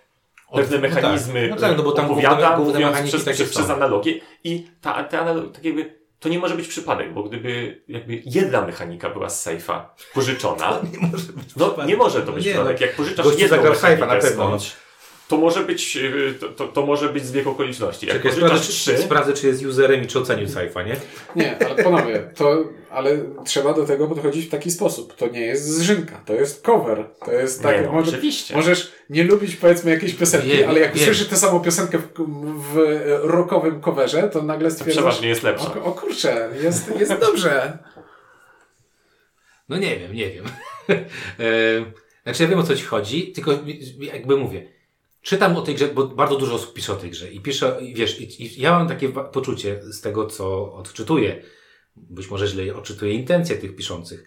[0.53, 1.49] pewne no mechanizmy tak.
[1.49, 5.19] No tak, no bo tam opowiada, główne, główne przez, przez, przez analogię i ta, ta
[5.19, 9.41] analogia, tak jakby to nie może być przypadek, bo gdyby jakby jedna mechanika była z
[9.41, 12.81] sejfa pożyczona, to nie może być no, nie może to być nie, przypadek.
[12.81, 14.45] Jak pożyczasz jedną mechanikę na pewno.
[14.47, 14.75] Skądś,
[15.29, 18.07] to może być, y, to, to, to może być zbieg okoliczności.
[18.07, 20.95] Jak Czekaj, sprawdzę, czy, sprawdzę, czy jest userem i czy ocenił sci nie?
[21.35, 25.15] Nie, ale panowie, to, ale trzeba do tego podchodzić w taki sposób.
[25.15, 27.05] To nie jest zrzynka, to jest cover.
[27.25, 28.55] To jest tak, nie, no, może, oczywiście.
[28.55, 31.03] możesz nie lubić powiedzmy jakiejś piosenki, wiem, ale jak wiem.
[31.03, 32.03] usłyszysz tę samą piosenkę w,
[32.73, 34.95] w rockowym coverze, to nagle stwierdzasz...
[34.95, 35.73] Przeważnie jest lepsza.
[35.73, 37.77] O, o kurczę, jest, jest dobrze.
[39.69, 40.45] No nie wiem, nie wiem.
[42.23, 43.51] znaczy ja wiem o co ci chodzi, tylko
[43.99, 44.78] jakby mówię,
[45.21, 47.93] czytam o tej grze, bo bardzo dużo osób pisze o tej grze i pisze, i
[47.93, 51.43] wiesz, i, i ja mam takie poczucie z tego, co odczytuję,
[51.95, 54.23] być może źle odczytuję intencje tych piszących,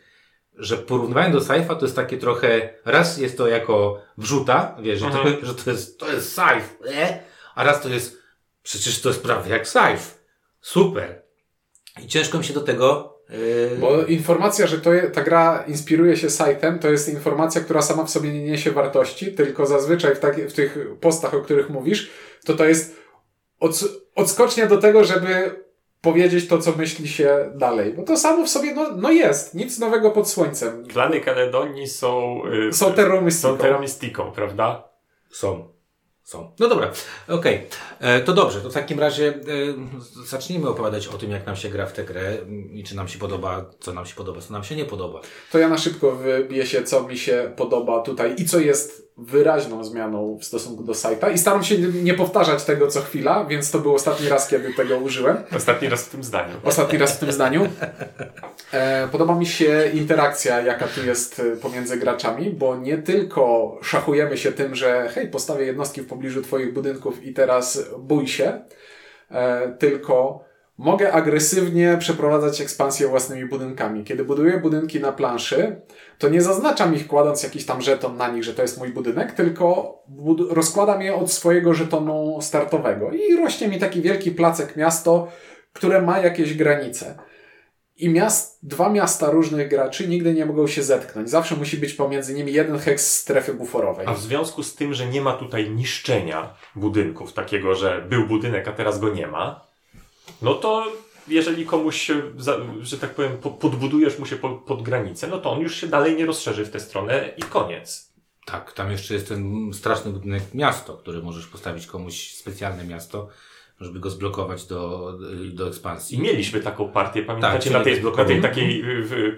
[0.54, 5.10] że porównywanie do Saifa to jest takie trochę, raz jest to jako wrzuta, wiesz, że
[5.10, 5.46] to, mhm.
[5.46, 7.22] że to jest, to jest Saif, nie?
[7.54, 8.18] a raz to jest,
[8.62, 10.22] przecież to jest prawie jak Saif.
[10.60, 11.22] Super.
[12.02, 13.11] I ciężko mi się do tego
[13.80, 18.04] Bo informacja, że to je, ta gra inspiruje się sajtem, to jest informacja, która sama
[18.04, 22.10] w sobie nie niesie wartości, tylko zazwyczaj w, tak, w tych postach, o których mówisz,
[22.44, 22.96] to to jest
[23.60, 25.62] od, odskocznia do tego, żeby
[26.00, 27.92] powiedzieć to, co myśli się dalej.
[27.92, 29.54] Bo to samo w sobie, no, no jest.
[29.54, 30.84] Nic nowego pod słońcem.
[30.84, 32.42] Plany Kaledonii są...
[32.52, 33.52] Yy, są terrorystyką.
[33.52, 34.88] Są terrorystyką, prawda?
[35.30, 35.71] Są.
[36.58, 36.92] No dobra,
[37.28, 37.56] okej.
[37.56, 38.10] Okay.
[38.10, 41.68] E, to dobrze, to w takim razie e, zacznijmy opowiadać o tym, jak nam się
[41.68, 42.38] gra w tę grę
[42.72, 45.20] i czy nam się podoba, co nam się podoba, co nam się nie podoba.
[45.52, 49.84] To ja na szybko wybiję się, co mi się podoba tutaj i co jest wyraźną
[49.84, 53.78] zmianą w stosunku do sajta i staram się nie powtarzać tego co chwila, więc to
[53.78, 55.36] był ostatni raz, kiedy tego użyłem.
[55.56, 56.54] Ostatni raz w tym zdaniu.
[56.64, 57.68] Ostatni raz w tym zdaniu.
[58.72, 64.52] E, podoba mi się interakcja, jaka tu jest pomiędzy graczami, bo nie tylko szachujemy się
[64.52, 68.60] tym, że hej, postawię jednostki w pobliżu twoich budynków i teraz bój się,
[69.30, 70.44] e, tylko
[70.78, 74.04] Mogę agresywnie przeprowadzać ekspansję własnymi budynkami.
[74.04, 75.80] Kiedy buduję budynki na planszy,
[76.22, 79.32] to nie zaznaczam ich kładąc jakiś tam żeton na nich, że to jest mój budynek,
[79.32, 79.94] tylko
[80.50, 83.10] rozkładam je od swojego żetonu startowego.
[83.10, 85.28] I rośnie mi taki wielki placek miasto,
[85.72, 87.18] które ma jakieś granice.
[87.96, 91.30] I miast, dwa miasta różnych graczy nigdy nie mogą się zetknąć.
[91.30, 94.06] Zawsze musi być pomiędzy nimi jeden heks strefy buforowej.
[94.06, 98.68] A w związku z tym, że nie ma tutaj niszczenia budynków, takiego, że był budynek,
[98.68, 99.66] a teraz go nie ma,
[100.42, 100.86] no to
[101.28, 102.10] jeżeli komuś,
[102.82, 106.26] że tak powiem, podbudujesz mu się pod granicę, no to on już się dalej nie
[106.26, 108.12] rozszerzy w tę stronę i koniec.
[108.46, 113.28] Tak, tam jeszcze jest ten straszny budynek miasto, który możesz postawić komuś specjalne miasto,
[113.80, 115.12] żeby go zblokować do,
[115.52, 116.20] do ekspansji.
[116.20, 118.84] Mieliśmy taką partię, pamiętacie, tak, na, tej, na tej takiej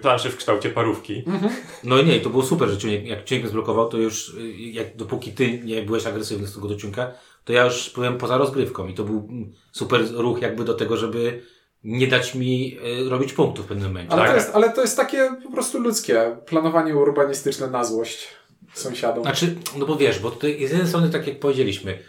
[0.01, 1.23] planszy w kształcie parówki.
[1.27, 1.53] Mhm.
[1.83, 5.31] No i nie, to było super, że ciunek, jak ciunek zblokował, to już jak dopóki
[5.31, 7.11] ty nie byłeś agresywny z tego do ciunka,
[7.43, 9.29] to ja już byłem poza rozgrywką i to był
[9.71, 11.41] super ruch jakby do tego, żeby
[11.85, 14.13] nie dać mi y, robić punktów w pewnym momencie.
[14.13, 14.31] Ale, tak?
[14.31, 18.27] to jest, ale to jest takie po prostu ludzkie planowanie urbanistyczne na złość
[18.73, 19.23] sąsiadom.
[19.23, 21.99] Znaczy, no bo wiesz, bo tutaj z jednej strony, tak jak powiedzieliśmy,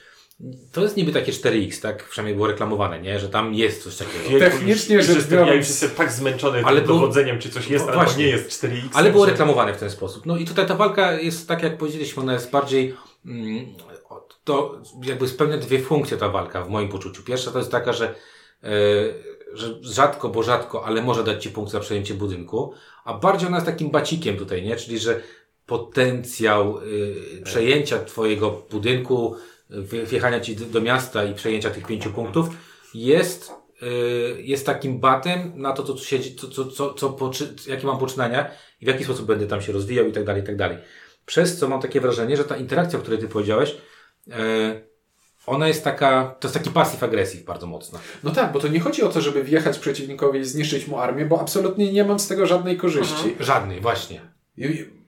[0.72, 2.08] to jest niby takie 4X, tak?
[2.08, 3.18] Przynajmniej było reklamowane, nie?
[3.18, 4.38] Że tam jest coś takiego.
[4.38, 5.48] Technicznie rzecz biorąc...
[5.48, 8.64] Ja już jestem tak zmęczony ale tym dowodzeniem, czy coś jest, no, albo nie jest
[8.64, 8.88] 4X.
[8.92, 10.26] Ale było reklamowane w ten sposób.
[10.26, 12.94] No i tutaj ta walka jest, tak jak powiedzieliśmy, ona jest bardziej...
[13.26, 13.66] Mm,
[14.44, 17.22] to jakby spełnia dwie funkcje ta walka w moim poczuciu.
[17.22, 18.14] Pierwsza to jest taka, że,
[18.62, 18.68] yy,
[19.56, 22.72] że rzadko, bo rzadko, ale może dać Ci punkt za przejęcie budynku,
[23.04, 24.76] a bardziej ona jest takim bacikiem tutaj, nie?
[24.76, 25.20] Czyli, że
[25.66, 29.36] potencjał yy, przejęcia Twojego budynku
[30.04, 32.48] wjechania ci do miasta i przejęcia tych pięciu punktów
[32.94, 37.54] jest, y, jest takim batem na to, co tu siedzi, co, co, co, co poczy,
[37.68, 40.46] jakie mam poczynania i w jaki sposób będę tam się rozwijał i tak dalej, i
[40.46, 40.78] tak dalej.
[41.26, 43.76] Przez co mam takie wrażenie, że ta interakcja, o której ty powiedziałeś,
[44.26, 44.32] y,
[45.46, 47.98] ona jest taka, to jest taki pasyw agresji bardzo mocno.
[48.24, 51.24] No tak, bo to nie chodzi o to, żeby wjechać przeciwnikowi i zniszczyć mu armię,
[51.24, 53.28] bo absolutnie nie mam z tego żadnej korzyści.
[53.28, 53.34] Mhm.
[53.40, 54.20] Żadnej, właśnie.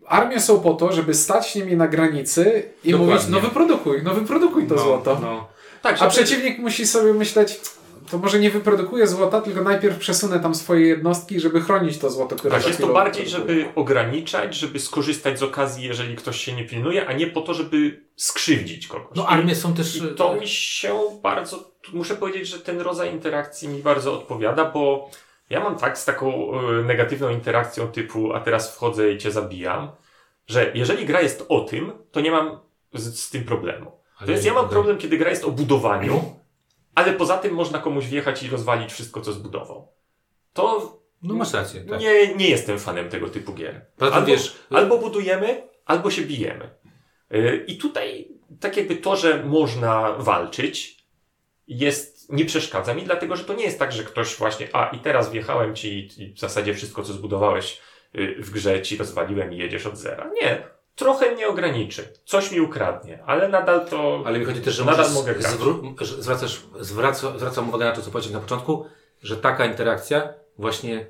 [0.07, 3.15] Armie są po to, żeby stać nimi na granicy i Dokładnie.
[3.15, 5.19] mówić, no wyprodukuj, no wyprodukuj to no, złoto.
[5.23, 5.49] No.
[5.83, 7.61] Tak, A przeciwnik musi sobie myśleć,
[8.11, 12.37] to może nie wyprodukuje złota, tylko najpierw przesunę tam swoje jednostki, żeby chronić to złoto,
[12.37, 16.65] które Tak, jest to bardziej, żeby ograniczać, żeby skorzystać z okazji, jeżeli ktoś się nie
[16.65, 19.17] pilnuje, a nie po to, żeby skrzywdzić kogoś.
[19.17, 19.97] No armie są też...
[19.97, 21.73] I to mi się bardzo...
[21.93, 25.11] Muszę powiedzieć, że ten rodzaj interakcji mi bardzo odpowiada, bo
[25.51, 29.91] ja mam tak z taką e, negatywną interakcją typu, a teraz wchodzę i cię zabijam,
[30.47, 32.59] że jeżeli gra jest o tym, to nie mam
[32.95, 33.93] z, z tym problemu.
[34.27, 36.37] To jest, ja mam problem, kiedy gra jest o budowaniu,
[36.99, 39.93] ale poza tym można komuś wjechać i rozwalić wszystko, co zbudował.
[40.53, 40.99] To.
[41.23, 41.81] No masz rację.
[41.81, 42.01] Tak.
[42.01, 43.87] Nie, nie jestem fanem tego typu gier.
[44.01, 46.71] Albo, wiesz, albo budujemy, albo się bijemy.
[47.31, 48.29] E, I tutaj,
[48.61, 51.05] tak jakby to, że można walczyć,
[51.69, 54.99] jest, nie przeszkadza mi, dlatego że to nie jest tak, że ktoś właśnie, a i
[54.99, 57.81] teraz wjechałem ci i w zasadzie wszystko, co zbudowałeś
[58.15, 60.31] y, w grze ci rozwaliłem i jedziesz od zera.
[60.43, 60.78] Nie.
[60.99, 64.23] Trochę mnie ograniczy, coś mi ukradnie, ale nadal to.
[64.27, 65.53] Ale mi chodzi też, że nadal mogę grać.
[66.19, 68.85] zwracasz, zwraca, zwracam uwagę na to, co powiedziałeś na początku,
[69.23, 71.07] że taka interakcja właśnie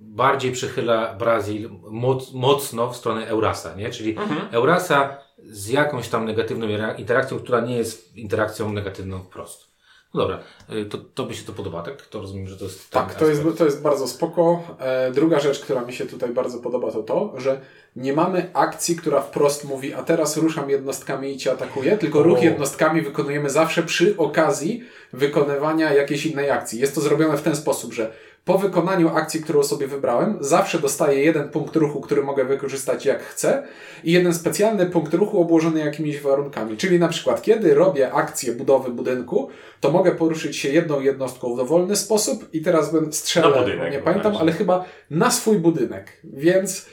[0.00, 3.90] bardziej przychyla Brazil moc, mocno w stronę Eurasa, nie?
[3.90, 4.40] Czyli mhm.
[4.50, 6.66] Eurasa z jakąś tam negatywną
[6.96, 9.75] interakcją, która nie jest interakcją negatywną wprost.
[10.16, 10.38] No dobra,
[10.72, 12.02] y, to, to by się to podoba, tak?
[12.02, 12.90] To rozumiem, że to jest...
[12.90, 14.62] Tak, to jest, to jest bardzo spoko.
[14.78, 17.60] E, druga rzecz, która mi się tutaj bardzo podoba, to to, że
[17.96, 22.42] nie mamy akcji, która wprost mówi, a teraz ruszam jednostkami i cię atakuję, tylko ruch
[22.42, 26.80] jednostkami wykonujemy zawsze przy okazji wykonywania jakiejś innej akcji.
[26.80, 28.12] Jest to zrobione w ten sposób, że
[28.46, 33.22] po wykonaniu akcji, którą sobie wybrałem, zawsze dostaję jeden punkt ruchu, który mogę wykorzystać jak
[33.22, 33.62] chcę
[34.04, 36.76] i jeden specjalny punkt ruchu obłożony jakimiś warunkami.
[36.76, 39.48] Czyli na przykład, kiedy robię akcję budowy budynku,
[39.80, 44.36] to mogę poruszyć się jedną jednostką w dowolny sposób i teraz bym strzelał, nie pamiętam,
[44.36, 46.12] ale chyba na swój budynek.
[46.24, 46.86] Więc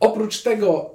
[0.00, 0.94] oprócz tego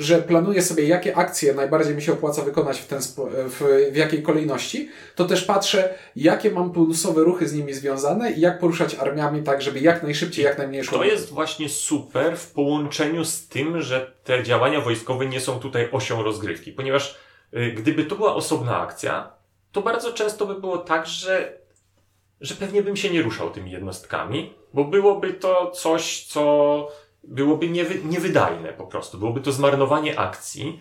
[0.00, 3.00] że planuję sobie, jakie akcje najbardziej mi się opłaca wykonać w, ten
[3.48, 8.40] w, w jakiej kolejności, to też patrzę, jakie mam plusowe ruchy z nimi związane i
[8.40, 10.98] jak poruszać armiami tak, żeby jak najszybciej, jak najmniej szło.
[10.98, 15.88] To jest właśnie super w połączeniu z tym, że te działania wojskowe nie są tutaj
[15.92, 17.16] osią rozgrywki, ponieważ
[17.54, 19.32] y, gdyby to była osobna akcja,
[19.72, 21.52] to bardzo często by było tak, że,
[22.40, 26.88] że pewnie bym się nie ruszał tymi jednostkami, bo byłoby to coś, co
[27.24, 29.18] byłoby niewy, niewydajne po prostu.
[29.18, 30.80] Byłoby to zmarnowanie akcji.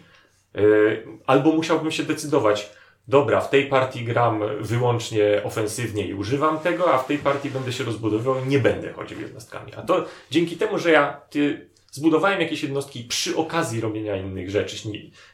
[0.53, 2.69] Yy, albo musiałbym się decydować,
[3.07, 7.73] dobra, w tej partii gram wyłącznie ofensywnie i używam tego, a w tej partii będę
[7.73, 9.73] się rozbudowywał i nie będę chodził jednostkami.
[9.75, 14.89] A to dzięki temu, że ja ty, zbudowałem jakieś jednostki przy okazji robienia innych rzeczy,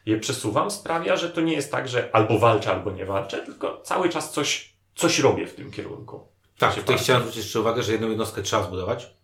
[0.05, 3.81] je przesuwam, sprawia, że to nie jest tak, że albo walczę, albo nie walczę, tylko
[3.81, 6.27] cały czas coś, coś robię w tym kierunku.
[6.57, 9.15] Tak, tutaj chciałem zwrócić jeszcze uwagę, że jedną jednostkę trzeba zbudować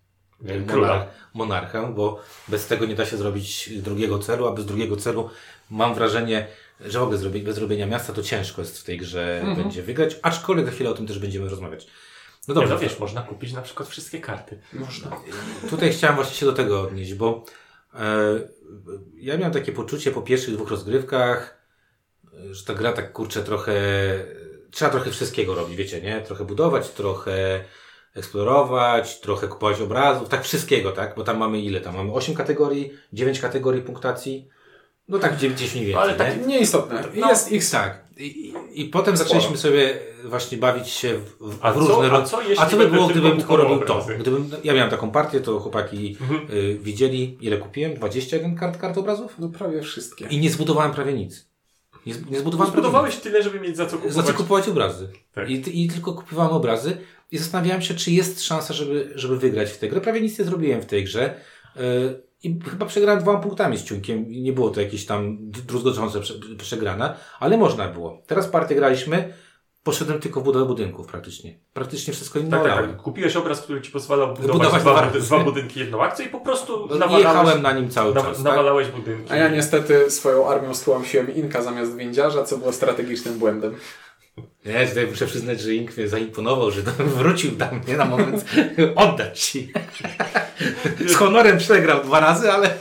[0.41, 5.29] monarch, monarchę, bo bez tego nie da się zrobić drugiego celu, a bez drugiego celu
[5.69, 6.47] mam wrażenie,
[6.79, 9.57] że w ogóle zrobić, bez zrobienia miasta to ciężko jest w tej grze mhm.
[9.57, 11.87] będzie wygrać, aczkolwiek za chwilę o tym też będziemy rozmawiać.
[12.47, 12.69] No dobrze.
[12.69, 14.59] Ja, no wiesz, można kupić na przykład wszystkie karty.
[14.73, 15.21] Można.
[15.69, 17.45] Tutaj chciałem właśnie się do tego odnieść, bo
[17.93, 17.99] e,
[19.15, 21.61] ja miałem takie poczucie po pierwszych dwóch rozgrywkach,
[22.51, 23.73] że ta gra tak kurczę trochę,
[24.71, 26.21] trzeba trochę wszystkiego robić, wiecie, nie?
[26.21, 27.63] Trochę budować, trochę
[28.15, 31.15] eksplorować, trochę kupować obrazów, tak wszystkiego, tak?
[31.15, 31.81] Bo tam mamy ile?
[31.81, 34.47] Tam mamy 8 kategorii, 9 kategorii punktacji.
[35.07, 36.03] No tak gdzieś mniej więcej.
[36.03, 37.03] Ale tak nieistotne.
[37.15, 38.03] No, jest ich tak.
[38.17, 42.09] I, I, potem zaczęliśmy sobie właśnie bawić się w, w, w różne...
[42.09, 44.07] Co, a co, a co by było, gdybym tylko robił to?
[44.19, 46.47] Gdybym, ja miałem taką partię, to chłopaki mhm.
[46.51, 47.93] y, widzieli, ile kupiłem?
[47.93, 49.35] 21 kart, kart obrazów?
[49.39, 50.27] No prawie wszystkie.
[50.27, 51.50] I nie zbudowałem prawie nic.
[52.05, 54.15] Nie, nie zbudowałem Zbudowałeś tyle, żeby mieć za co kupować.
[54.15, 55.09] Za co kupować obrazy.
[55.33, 55.49] Tak.
[55.49, 56.97] I, I tylko kupowałem obrazy
[57.31, 60.01] i zastanawiałem się, czy jest szansa, żeby, żeby wygrać w tę grę.
[60.01, 61.33] Prawie nic nie zrobiłem w tej grze.
[61.75, 61.81] Yy,
[62.43, 64.25] I chyba przegrałem dwoma punktami z ciunkiem.
[64.29, 66.19] Nie było to jakieś tam druzgoczące
[66.57, 68.21] przegrane, ale można było.
[68.27, 69.33] Teraz partię graliśmy.
[69.83, 71.59] Poszedłem tylko w budowę budynków praktycznie.
[71.73, 72.97] Praktycznie wszystko inne tak, tak, tak.
[72.97, 76.87] Kupiłeś obraz, który ci pozwalał budować, budować dwa, dwa, budynki jedną akcję i po prostu
[76.89, 78.39] no, nawalałeś, jechałem na nim cały czas.
[78.39, 78.95] Na, nawalałeś tak?
[78.95, 79.33] budynki.
[79.33, 83.75] A ja niestety swoją armią stłamsiłem Inka zamiast Windziarza, co było strategicznym błędem.
[84.65, 86.81] Nie, tutaj muszę przyznać, że Ink mnie zaimponował, że
[87.17, 88.45] wrócił do mnie na moment
[88.95, 89.71] oddać ci.
[91.07, 92.77] Z honorem przegrał dwa razy, ale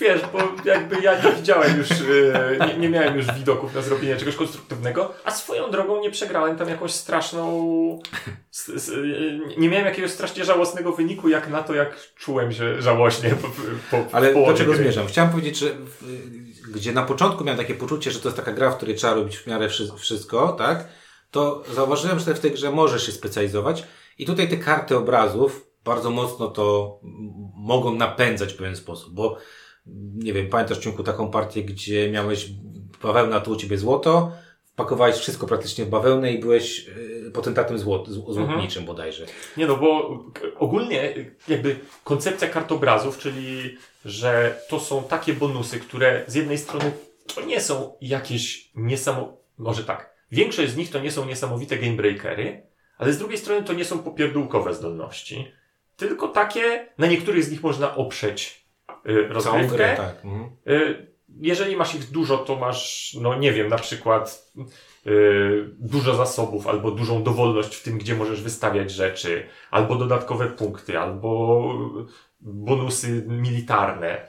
[0.00, 4.16] wiesz, bo jakby ja nie widziałem już, e, nie, nie, miałem już widoków na zrobienie
[4.16, 7.98] czegoś konstruktywnego, a swoją drogą nie przegrałem tam jakąś straszną,
[9.58, 13.48] nie miałem jakiegoś strasznie żałosnego wyniku, jak na to, jak czułem się żałośnie po,
[13.90, 14.82] po Ale do czego gry.
[14.82, 15.06] zmierzam?
[15.06, 15.66] Chciałem powiedzieć, że
[16.74, 19.36] gdzie na początku miałem takie poczucie, że to jest taka gra, w której trzeba robić
[19.36, 20.88] w miarę wszystko, tak?
[21.30, 23.84] To zauważyłem, że w tej grze możesz się specjalizować
[24.18, 26.98] i tutaj te karty obrazów bardzo mocno to
[27.56, 29.38] mogą napędzać w pewien sposób, bo
[30.14, 32.50] nie wiem, pamiętasz Ciunku taką partię, gdzie miałeś
[33.02, 34.32] bawełna, tu u ciebie złoto,
[34.64, 36.88] wpakowałeś wszystko praktycznie w bawełnę i byłeś
[37.26, 38.86] e, potentatem złot, złotniczym mhm.
[38.86, 39.26] bodajże.
[39.56, 40.18] Nie no, bo
[40.58, 41.14] ogólnie
[41.48, 46.92] jakby koncepcja kartobrazów, czyli że to są takie bonusy, które z jednej strony
[47.34, 52.62] to nie są jakieś niesamowite, może tak, większość z nich to nie są niesamowite gamebreakery,
[52.98, 55.52] ale z drugiej strony to nie są popierdółkowe zdolności,
[55.96, 58.67] tylko takie, na niektórych z nich można oprzeć Y,
[59.28, 59.76] rozgrywkę.
[59.76, 60.24] Grę, tak.
[60.24, 60.50] Mhm.
[60.68, 61.08] Y,
[61.40, 64.52] jeżeli masz ich dużo, to masz, no nie wiem, na przykład
[65.04, 70.98] yy, dużo zasobów, albo dużą dowolność w tym, gdzie możesz wystawiać rzeczy, albo dodatkowe punkty,
[70.98, 71.74] albo
[72.40, 74.26] bonusy militarne.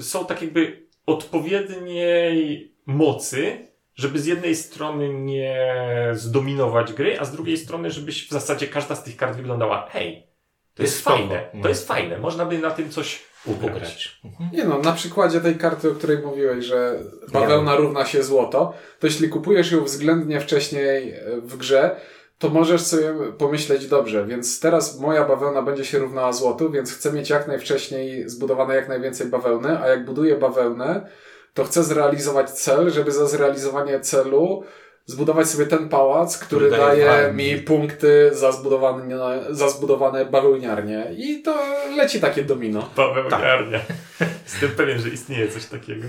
[0.00, 5.68] Są tak jakby odpowiedniej mocy, żeby z jednej strony nie
[6.12, 10.26] zdominować gry, a z drugiej strony, żebyś w zasadzie każda z tych kart wyglądała, hej,
[10.74, 14.20] to jest, jest fajne, to jest fajne, można by na tym coś ugrać.
[14.24, 14.50] Mhm.
[14.52, 16.98] Nie no, na przykładzie tej karty, o której mówiłeś, że
[17.32, 21.96] bawełna równa się złoto, to jeśli kupujesz ją względnie wcześniej e, w grze,
[22.38, 27.12] to możesz sobie pomyśleć dobrze, więc teraz moja bawełna będzie się równała złotu, więc chcę
[27.12, 31.06] mieć jak najwcześniej zbudowane jak najwięcej bawełny, a jak buduję bawełnę,
[31.54, 34.64] to chcę zrealizować cel, żeby za zrealizowanie celu
[35.06, 41.10] zbudować sobie ten pałac, który, daje mi punkty za zbudowane, za zbudowane bawełniarnie.
[41.16, 41.54] I to
[41.96, 42.90] leci takie domino.
[42.96, 43.80] Bawełniarnia.
[44.18, 44.28] Tak.
[44.52, 46.04] Jestem pewien, że istnieje coś takiego.
[46.04, 46.08] E,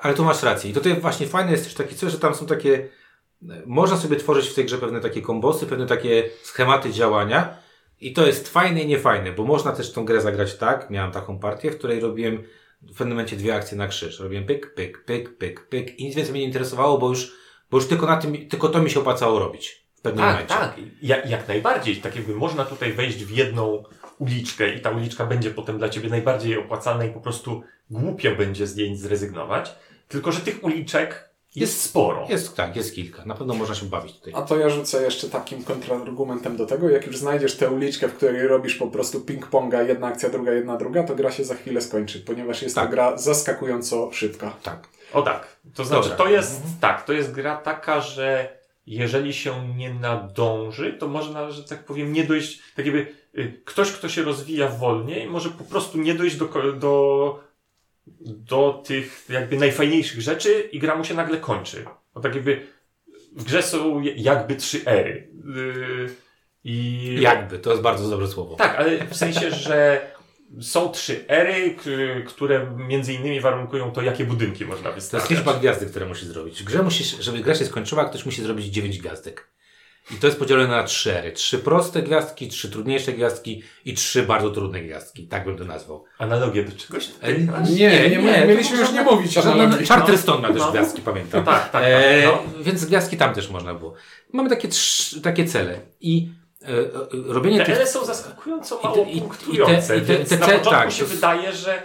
[0.00, 0.70] ale tu masz rację.
[0.70, 2.88] I tutaj właśnie fajne jest też takie coś, że tam są takie
[3.66, 7.58] można sobie tworzyć w tej grze pewne takie kombosy, pewne takie schematy działania
[8.00, 10.90] i to jest fajne i niefajne, bo można też tą grę zagrać tak.
[10.90, 12.42] Miałem taką partię, w której robiłem
[12.82, 14.20] w pewnym momencie dwie akcje na krzyż.
[14.20, 17.32] Robiłem pyk, pyk, pyk, pyk, pyk i nic więcej mnie nie interesowało, bo już
[17.72, 19.86] bo już tylko na tym, tylko to mi się opłacało robić.
[19.94, 20.54] W pewnym tak, momencie.
[20.54, 21.96] Tak, jak, jak najbardziej.
[21.96, 23.82] Tak jakby można tutaj wejść w jedną
[24.18, 28.66] uliczkę i ta uliczka będzie potem dla Ciebie najbardziej opłacalna i po prostu głupio będzie
[28.66, 29.74] z niej zrezygnować.
[30.08, 32.26] Tylko, że tych uliczek jest, jest sporo.
[32.28, 33.24] Jest, tak, jest kilka.
[33.24, 34.32] Na pewno można się bawić tutaj.
[34.36, 36.90] A to ja rzucę jeszcze takim kontrargumentem do tego.
[36.90, 40.76] Jak już znajdziesz tę uliczkę, w której robisz po prostu ping-ponga, jedna akcja, druga, jedna,
[40.76, 42.84] druga, to gra się za chwilę skończy, ponieważ jest tak.
[42.84, 44.56] to gra zaskakująco szybka.
[44.62, 44.88] Tak.
[45.12, 45.56] O tak.
[45.74, 46.24] To znaczy, Dobra.
[46.24, 46.74] to jest, mhm.
[46.80, 52.12] tak, to jest gra taka, że jeżeli się nie nadąży, to można, że tak powiem,
[52.12, 53.06] nie dojść, tak jakby
[53.38, 57.40] y, ktoś, kto się rozwija wolniej, może po prostu nie dojść do, do,
[58.20, 61.84] do tych jakby najfajniejszych rzeczy i gra mu się nagle kończy.
[62.14, 62.66] Bo tak jakby
[63.36, 65.28] w grze są jakby trzy ery.
[65.56, 66.14] Yy,
[66.64, 67.16] i...
[67.20, 68.56] Jakby, to jest bardzo dobre słowo.
[68.56, 70.06] Tak, ale w sensie, że
[70.60, 71.76] są trzy ery,
[72.26, 75.28] które między innymi warunkują to, jakie budynki można wystawiać.
[75.28, 76.62] To jest liczba gwiazdek, które musisz zrobić.
[76.62, 79.52] Grze musisz, żeby gra się skończyła, ktoś musi zrobić dziewięć gwiazdek.
[80.10, 81.32] I to jest podzielone na trzy ery.
[81.32, 85.26] Trzy proste gwiazdki, trzy trudniejsze gwiazdki i trzy bardzo trudne gwiazdki.
[85.28, 86.04] Tak bym to nazwał.
[86.18, 87.08] Analogię do czegoś?
[87.20, 89.86] E, nie, nie, nie, nie, mieliśmy już nie mówić analogii.
[89.86, 90.70] Charterstone ma też no.
[90.70, 91.44] gwiazdki, pamiętam.
[91.44, 91.82] No, tak, tak, tak.
[91.86, 92.62] E, no.
[92.62, 93.94] Więc gwiazdki tam też można było.
[94.32, 95.80] Mamy takie, trzy, takie cele.
[96.00, 96.28] I
[97.26, 97.88] robienie te tych...
[97.88, 101.04] są zaskakująco mało i te, punktujące, i te, i te, te, na początku tak, się
[101.04, 101.82] wydaje, że...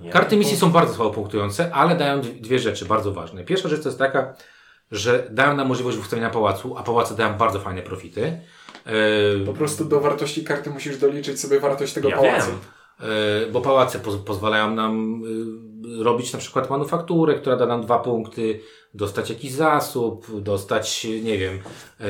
[0.00, 3.44] Nie, karty misji są bardzo słabo punktujące, ale dają dwie rzeczy bardzo ważne.
[3.44, 4.34] Pierwsza rzecz to jest taka,
[4.90, 8.40] że dają nam możliwość ustawienia pałacu, a pałace dają bardzo fajne profity.
[8.86, 12.50] E, po prostu do wartości karty musisz doliczyć sobie wartość tego ja pałacu.
[12.50, 12.58] Wiem.
[13.52, 15.22] Bo pałace pozwalają nam
[15.98, 18.60] robić na przykład manufakturę, która da nam dwa punkty,
[18.94, 21.58] dostać jakiś zasób, dostać, nie wiem,
[22.00, 22.06] yy,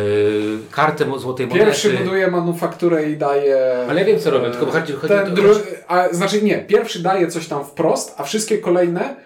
[0.70, 1.64] kartę złotej monety.
[1.64, 3.87] Pierwszy buduje manufakturę i daje...
[3.89, 5.37] Ale ja wiem, co robię, tylko chodzi, chodzi ten,
[5.89, 9.16] a, Znaczy nie, pierwszy daje coś tam wprost, a wszystkie kolejne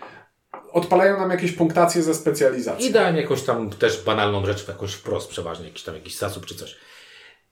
[0.72, 2.88] odpalają nam jakieś punktacje za specjalizację.
[2.88, 6.55] I dają jakąś tam też banalną rzecz, jakąś wprost przeważnie, jakiś tam jakiś zasób czy
[6.55, 6.76] coś.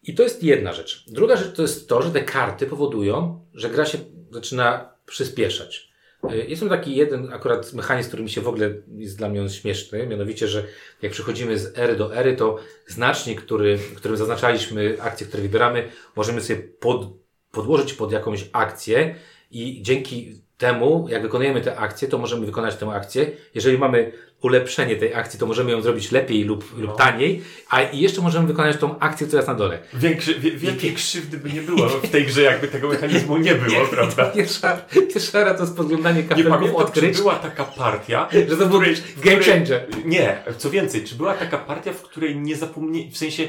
[0.02, 1.04] I to jest jedna rzecz.
[1.08, 3.98] Druga rzecz to jest to, że te karty powodują, że gra się
[4.30, 5.83] zaczyna przyspieszać.
[6.32, 9.42] Y, jest tam taki jeden akurat mechanizm, który mi się w ogóle jest dla mnie
[9.42, 10.64] on śmieszny, mianowicie, że
[11.02, 16.40] jak przechodzimy z ery do ery, to znacznik, który, którym zaznaczaliśmy akcje, które wybieramy, możemy
[16.40, 17.12] sobie pod,
[17.50, 19.14] podłożyć pod jakąś akcję
[19.50, 23.30] i dzięki temu, jak wykonujemy tę akcję, to możemy wykonać tę akcję.
[23.54, 26.96] Jeżeli mamy ulepszenie tej akcji, to możemy ją zrobić lepiej lub, lub no.
[26.96, 29.78] taniej, a i jeszcze możemy wykonać tą akcję, która jest na dole.
[29.94, 33.82] Większy, wie, wielkiej krzywdy by nie było w tej grze, jakby tego mechanizmu nie było,
[33.82, 34.24] nie, prawda?
[34.30, 37.16] Pierwsza, pierwsza to jest podglądanie kafelków odkryć.
[37.16, 38.80] Czy była taka partia, że to był
[39.24, 39.86] game changer.
[40.04, 43.48] Nie, co więcej, czy była taka partia, w której nie zapomnieli, w sensie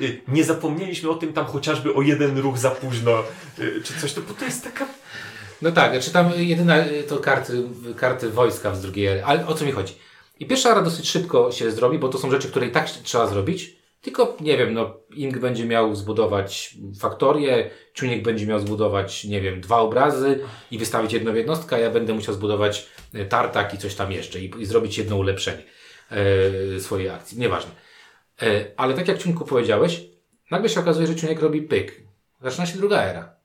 [0.00, 3.22] y, nie zapomnieliśmy o tym tam chociażby o jeden ruch za późno,
[3.58, 4.86] y, czy coś, to, bo to jest taka
[5.62, 7.62] no tak, czy tam jedyna to karty,
[7.96, 9.24] karty wojska z drugiej ery.
[9.24, 9.94] Ale o co mi chodzi?
[10.40, 13.26] I pierwsza era dosyć szybko się zrobi, bo to są rzeczy, które i tak trzeba
[13.26, 13.76] zrobić.
[14.00, 19.60] Tylko, nie wiem, no, Ink będzie miał zbudować faktorię, Czuniek będzie miał zbudować, nie wiem,
[19.60, 20.40] dwa obrazy
[20.70, 24.40] i wystawić jedną jednostkę, a ja będę musiał zbudować e, tartak i coś tam jeszcze
[24.40, 25.62] i, i zrobić jedno ulepszenie
[26.10, 27.38] e, swojej akcji.
[27.38, 27.70] Nieważne.
[28.42, 30.04] E, ale tak jak Czuniku powiedziałeś,
[30.50, 32.00] nagle się okazuje, że Czuniek robi pyk.
[32.40, 33.41] Zaczyna się druga era.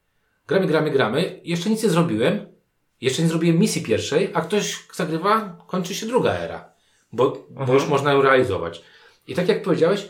[0.48, 1.40] Gramy, gramy, gramy.
[1.44, 2.46] Jeszcze nic nie zrobiłem.
[3.02, 6.70] Jeszcze nie zrobiłem misji pierwszej, a ktoś zagrywa, kończy się druga era.
[7.12, 8.84] Bo, bo już można ją realizować.
[9.28, 10.10] I tak jak powiedziałeś,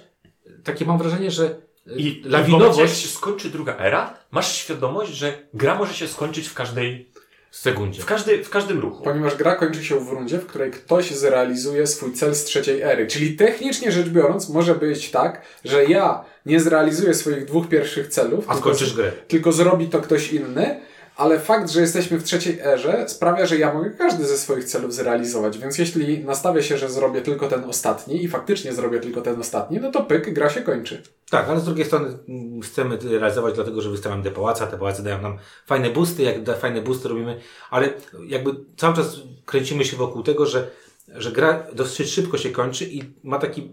[0.64, 1.56] takie mam wrażenie, że
[1.96, 2.80] i lawinowość...
[2.80, 7.12] jak się skończy druga era, masz świadomość, że gra może się skończyć w każdej
[7.52, 8.02] sekundzie.
[8.02, 9.04] W, każdy, w każdym ruchu.
[9.04, 13.08] Ponieważ gra kończy się w rundzie, w której ktoś zrealizuje swój cel z trzeciej ery.
[13.08, 18.46] Czyli technicznie rzecz biorąc, może być tak, że ja nie zrealizuję swoich dwóch pierwszych celów.
[18.48, 19.12] A skończysz grę.
[19.28, 20.80] Tylko zrobi to ktoś inny,
[21.18, 24.94] ale fakt, że jesteśmy w trzeciej erze sprawia, że ja mogę każdy ze swoich celów
[24.94, 25.58] zrealizować.
[25.58, 29.80] Więc jeśli nastawię się, że zrobię tylko ten ostatni i faktycznie zrobię tylko ten ostatni,
[29.80, 31.04] no to pyk, gra się kończy.
[31.30, 32.18] Tak, ale z drugiej strony
[32.64, 36.82] chcemy realizować dlatego, że wystawiam te pałace, te pałace dają nam fajne busty, jak fajne
[36.82, 37.40] busty robimy,
[37.70, 37.90] ale
[38.28, 39.16] jakby cały czas
[39.46, 40.68] kręcimy się wokół tego, że,
[41.08, 43.72] że gra dosyć szybko się kończy i ma taki,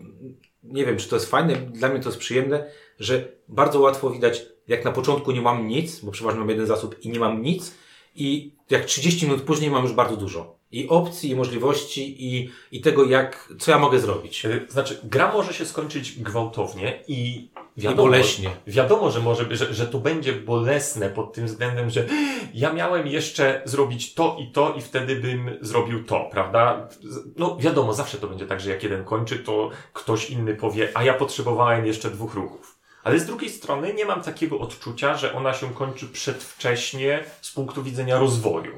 [0.63, 2.65] nie wiem, czy to jest fajne, dla mnie to jest przyjemne,
[2.99, 7.05] że bardzo łatwo widać jak na początku nie mam nic, bo przeważnie mam jeden zasób
[7.05, 7.75] i nie mam nic,
[8.17, 10.55] i jak 30 minut później mam już bardzo dużo.
[10.73, 14.45] I opcji, i możliwości, i, i tego, jak, co ja mogę zrobić.
[14.45, 18.51] E, znaczy, gra może się skończyć gwałtownie i wiadomo, I boleśnie.
[18.67, 22.07] Wiadomo, że może, że, że to będzie bolesne pod tym względem, że
[22.55, 26.89] ja miałem jeszcze zrobić to i to i wtedy bym zrobił to, prawda?
[27.37, 31.05] No wiadomo, zawsze to będzie tak, że jak jeden kończy, to ktoś inny powie, a
[31.05, 32.74] ja potrzebowałem jeszcze dwóch ruchów.
[33.05, 37.83] Ale z drugiej strony nie mam takiego odczucia, że ona się kończy przedwcześnie z punktu
[37.83, 38.73] widzenia rozwoju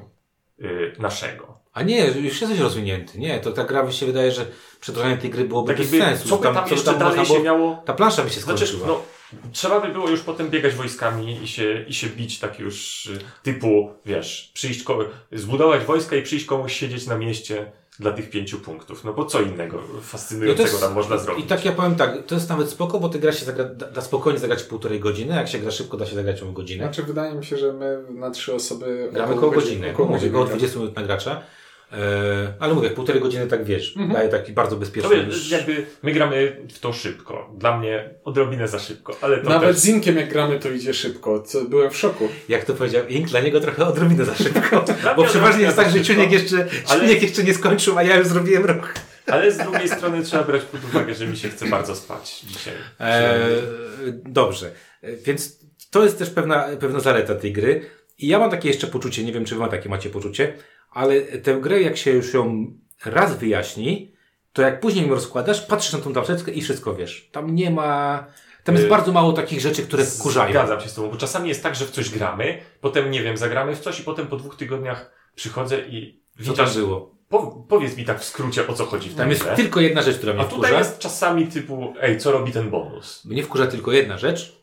[0.58, 1.60] yy, naszego.
[1.72, 3.18] A nie, już jesteś rozwinięty.
[3.18, 4.46] Nie, to ta gra mi się wydaje, że
[4.80, 6.28] przedłużanie tej gry byłoby tak bez sensu.
[6.28, 7.82] Co by tam, tam jeszcze tam dalej się miało...
[7.84, 8.86] Ta plansza by się znaczy, skończyła.
[8.86, 9.02] Znaczy,
[9.32, 13.06] no, trzeba by było już potem biegać wojskami i się, i się bić tak już
[13.06, 14.84] y, typu, wiesz, przyjść,
[15.32, 19.04] zbudować wojska i przyjść komuś siedzieć na mieście dla tych pięciu punktów.
[19.04, 21.44] No bo co innego fascynującego no tam można zrobić.
[21.44, 23.90] I tak ja powiem tak, to jest nawet spoko, bo ty gra się zagra, da,
[23.90, 26.84] da spokojnie zagrać półtorej godziny, jak się gra szybko, da się zagrać o godzinę.
[26.84, 29.08] Znaczy wydaje mi się, że my na trzy osoby...
[29.12, 31.42] Gramy około godziny, około, godziny, około 20 minut na gracza.
[31.92, 34.12] E, ale mówię, półtorej godziny tak wiesz, mhm.
[34.12, 35.16] daje taki bardzo bezpieczny.
[35.16, 35.50] Już...
[35.50, 37.54] jakby my gramy w to szybko.
[37.58, 39.78] Dla mnie odrobinę za szybko, ale to Nawet też...
[39.78, 41.42] z Inkiem jak gramy to idzie szybko.
[41.42, 42.28] Co, byłem w szoku.
[42.48, 44.84] Jak to powiedział Ink, dla niego trochę odrobinę za szybko.
[45.16, 47.12] bo przeważnie jest tak, że Czuniek jeszcze, ale...
[47.12, 48.94] jeszcze nie skończył, a ja już zrobiłem ruch.
[49.26, 52.74] Ale z drugiej strony trzeba brać pod uwagę, że mi się chce bardzo spać dzisiaj.
[53.00, 53.38] E,
[54.24, 54.70] dobrze.
[55.02, 55.58] Więc
[55.90, 57.90] to jest też pewna, pewna zaleta tej gry.
[58.18, 60.52] I ja mam takie jeszcze poczucie, nie wiem czy wy ma takie macie poczucie,
[60.96, 62.72] ale tę grę, jak się już ją
[63.04, 64.12] raz wyjaśni,
[64.52, 67.28] to jak później ją rozkładasz, patrzysz na tą tabletkę i wszystko wiesz.
[67.32, 68.24] Tam nie ma...
[68.64, 70.50] Tam jest y, bardzo mało takich rzeczy, które wkurzają.
[70.50, 73.36] Zgadzam się z tobą, bo czasami jest tak, że w coś gramy, potem, nie wiem,
[73.36, 76.22] zagramy w coś i potem po dwóch tygodniach przychodzę i...
[76.46, 77.16] Co tam było?
[77.28, 80.02] Po, powiedz mi tak w skrócie, o co chodzi w tym Tam jest tylko jedna
[80.02, 80.56] rzecz, która mnie wkurza.
[80.56, 83.24] A tutaj jest czasami typu, ej, co robi ten bonus?
[83.24, 84.62] Mnie wkurza tylko jedna rzecz,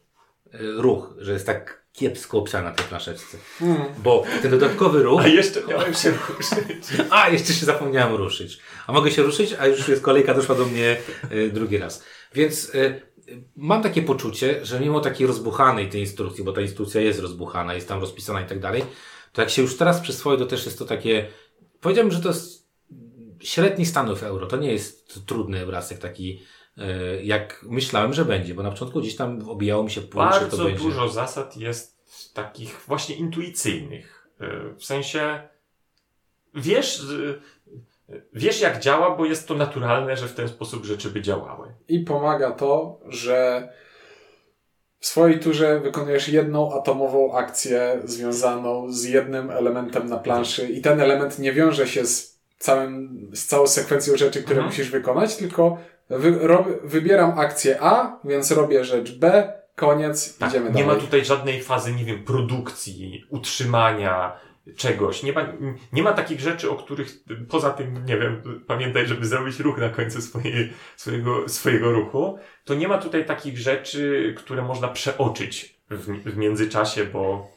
[0.54, 3.38] y, ruch, że jest tak kiepsko opisana na tej flaszeczce.
[3.62, 3.82] Mm.
[4.04, 5.22] Bo ten dodatkowy ruch...
[5.22, 6.86] A jeszcze miałem się ruszyć.
[7.10, 8.60] A, jeszcze się zapomniałem ruszyć.
[8.88, 10.98] A mogę się ruszyć, a już jest kolejka doszła do mnie
[11.32, 12.04] y, drugi raz.
[12.34, 13.02] Więc y,
[13.56, 17.88] mam takie poczucie, że mimo takiej rozbuchanej tej instrukcji, bo ta instrukcja jest rozbuchana, jest
[17.88, 18.86] tam rozpisana i tak dalej,
[19.32, 21.28] to jak się już teraz przyswoi, to też jest to takie...
[21.82, 22.68] Powiedziałbym, że to jest
[23.42, 24.48] średni stanów euro.
[24.48, 26.42] To nie jest trudny obrazek taki
[27.24, 30.64] jak myślałem, że będzie, bo na początku gdzieś tam obijało mi się pół, Bardzo to
[30.64, 30.84] będzie.
[30.84, 31.98] dużo zasad jest
[32.34, 34.28] takich właśnie intuicyjnych.
[34.40, 35.48] E, w sensie
[36.56, 37.02] wiesz,
[38.34, 41.68] Wiesz jak działa, bo jest to naturalne, że w ten sposób rzeczy by działały.
[41.88, 43.70] I pomaga to, że
[45.00, 51.02] w swojej turze wykonujesz jedną atomową akcję związaną z jednym elementem na planszy i ten
[51.02, 54.66] element nie wiąże się z, całym, z całą sekwencją rzeczy, które mhm.
[54.66, 55.78] musisz wykonać, tylko
[56.10, 60.88] wy, rob, wybieram akcję A, więc robię rzecz B, koniec, tak, idziemy nie dalej.
[60.88, 64.38] Nie ma tutaj żadnej fazy, nie wiem, produkcji, utrzymania,
[64.78, 65.24] czegoś.
[65.24, 65.54] Nie ma,
[65.94, 69.90] nie ma takich rzeczy, o których poza tym, nie wiem, pamiętaj, żeby zrobić ruch na
[69.90, 76.06] końcu swojej, swojego, swojego ruchu, to nie ma tutaj takich rzeczy, które można przeoczyć w,
[76.34, 77.48] w międzyczasie, bo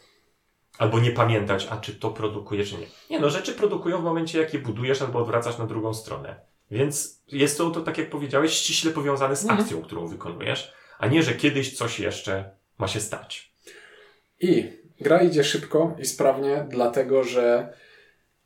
[0.78, 2.86] albo nie pamiętać, a czy to produkuje, czy nie.
[3.10, 6.40] Nie no, rzeczy produkują w momencie, jak je budujesz albo odwracasz na drugą stronę.
[6.70, 9.60] Więc jest to, to tak jak powiedziałeś, ściśle powiązane z mhm.
[9.60, 13.52] akcją, którą wykonujesz, a nie, że kiedyś coś jeszcze ma się stać.
[14.40, 17.72] I gra idzie szybko i sprawnie, dlatego że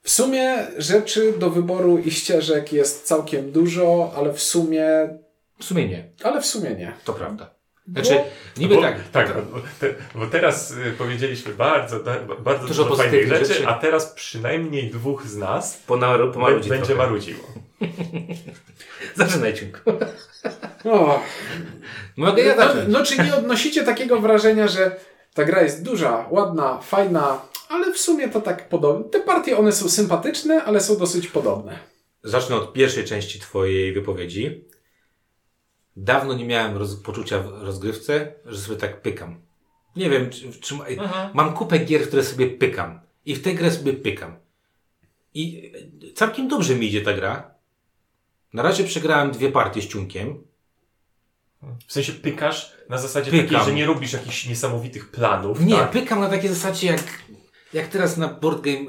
[0.02, 5.18] w sumie rzeczy do wyboru i ścieżek jest całkiem dużo, ale w sumie.
[5.58, 6.10] W sumie nie.
[6.22, 6.92] Ale w sumie nie.
[7.04, 7.54] To prawda.
[7.92, 9.08] Znaczy, bo, niby bo, tak.
[9.08, 12.00] Tak, bo, te, bo teraz y, powiedzieliśmy bardzo,
[12.38, 16.86] bardzo dużo, dużo fajnych rzeczy, rzeczy, a teraz przynajmniej dwóch z nas Ponaru, pomarudzi będzie
[16.86, 17.02] trochę.
[17.02, 17.40] marudziło.
[19.14, 19.70] Zaczynajcie.
[20.84, 21.22] O.
[22.16, 22.88] Mogę ja zacząć.
[22.88, 24.96] No, no czy nie odnosicie takiego wrażenia, że
[25.34, 29.10] ta gra jest duża, ładna, fajna, ale w sumie to tak podobne.
[29.10, 31.78] Te partie, one są sympatyczne, ale są dosyć podobne.
[32.24, 34.64] Zacznę od pierwszej części Twojej wypowiedzi.
[35.96, 39.40] Dawno nie miałem roz, poczucia w rozgrywce, że sobie tak pykam.
[39.96, 40.74] Nie wiem, czy, czy
[41.34, 43.00] mam kupę gier, które sobie pykam.
[43.26, 44.36] I w tę grę sobie pykam.
[45.34, 45.72] I
[46.14, 47.54] całkiem dobrze mi idzie ta gra.
[48.52, 50.44] Na razie przegrałem dwie partie z ciunkiem.
[51.86, 53.48] W sensie pykasz na zasadzie Pykam.
[53.48, 55.60] takiej, że nie robisz jakichś niesamowitych planów.
[55.60, 55.90] Nie, tak?
[55.90, 57.02] pykam na takiej zasadzie jak,
[57.72, 58.86] jak teraz na Board Game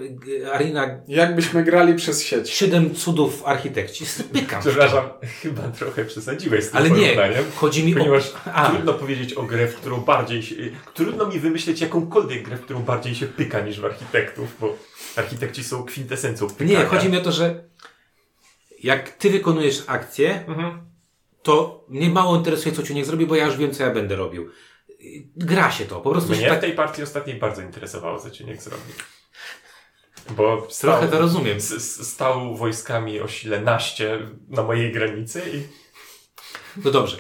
[0.53, 0.99] Arena.
[1.07, 2.49] Jakbyśmy grali przez sieć.
[2.49, 4.05] Siedem cudów architekci.
[4.33, 4.61] Pykam.
[4.61, 5.09] Przepraszam,
[5.41, 7.17] chyba trochę przesadziłeś z tym Ale nie,
[7.55, 8.69] chodzi mi ponieważ o...
[8.69, 10.55] trudno powiedzieć o grę, w którą bardziej się...
[10.93, 14.77] Trudno mi wymyśleć jakąkolwiek grę, w którą bardziej się pyka niż w architektów, bo
[15.15, 16.79] architekci są kwintesencją pykania.
[16.79, 17.63] Nie, chodzi mi o to, że
[18.83, 20.91] jak ty wykonujesz akcję, mhm
[21.43, 24.49] to mnie mało interesuje, co Ciuniek zrobi, bo ja już wiem, co ja będę robił.
[25.35, 26.57] Gra się to, po prostu Mnie tak...
[26.57, 28.83] w tej partii ostatniej bardzo interesowało, co Ciuniek zrobi.
[30.29, 31.61] Bo stał, Trochę to rozumiem.
[31.61, 35.63] Stał wojskami o sile naście na mojej granicy i...
[36.85, 37.17] No dobrze.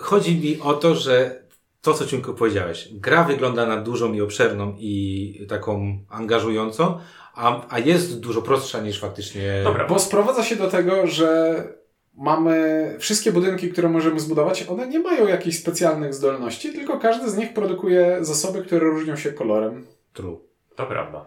[0.00, 1.42] Chodzi mi o to, że
[1.80, 2.88] to, co Ciunku powiedziałeś.
[2.92, 7.00] Gra wygląda na dużą i obszerną i taką angażującą,
[7.34, 9.60] a, a jest dużo prostsza niż faktycznie...
[9.64, 11.62] Dobra, bo sprowadza się do tego, że
[12.18, 17.36] mamy wszystkie budynki, które możemy zbudować, one nie mają jakichś specjalnych zdolności, tylko każdy z
[17.36, 19.86] nich produkuje zasoby, które różnią się kolorem.
[20.12, 20.40] True.
[20.76, 21.24] To prawda.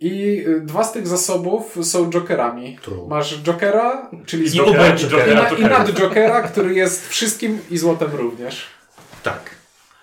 [0.00, 2.78] I y, dwa z tych zasobów są jokerami.
[2.82, 3.08] True.
[3.08, 7.78] Masz jokera, czyli I, jokera, i, jokera, i, i nad jokera, który jest wszystkim i
[7.78, 8.66] złotem również.
[9.22, 9.50] Tak.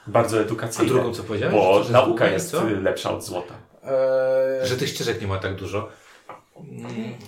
[0.07, 0.91] Bardzo edukacyjne.
[0.91, 1.55] A drugą co powiedziałeś?
[1.55, 2.63] Bo nauka jest co?
[2.81, 3.53] lepsza od złota.
[3.83, 4.67] Eee...
[4.67, 5.89] Że tych ścieżek nie ma tak dużo.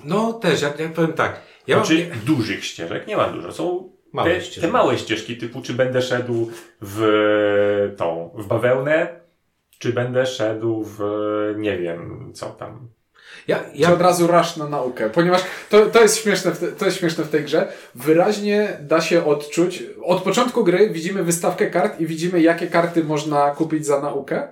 [0.04, 1.42] No też, ja, ja powiem tak.
[1.68, 2.20] Ja znaczy mam...
[2.20, 3.52] dużych ścieżek nie ma dużo.
[3.52, 6.52] Są małe te, te, małe ścieżki typu czy będę szedł
[6.82, 9.20] w tą, w bawełnę,
[9.80, 11.00] czy będę szedł w
[11.58, 12.90] nie wiem, co tam.
[13.48, 13.88] Ja, ja...
[13.88, 16.98] Czy od razu rasz na naukę, ponieważ to, to, jest śmieszne w te, to jest
[16.98, 17.68] śmieszne w tej grze.
[17.96, 19.84] Wyraźnie da się odczuć.
[20.04, 24.48] Od początku gry widzimy wystawkę kart i widzimy, jakie karty można kupić za naukę.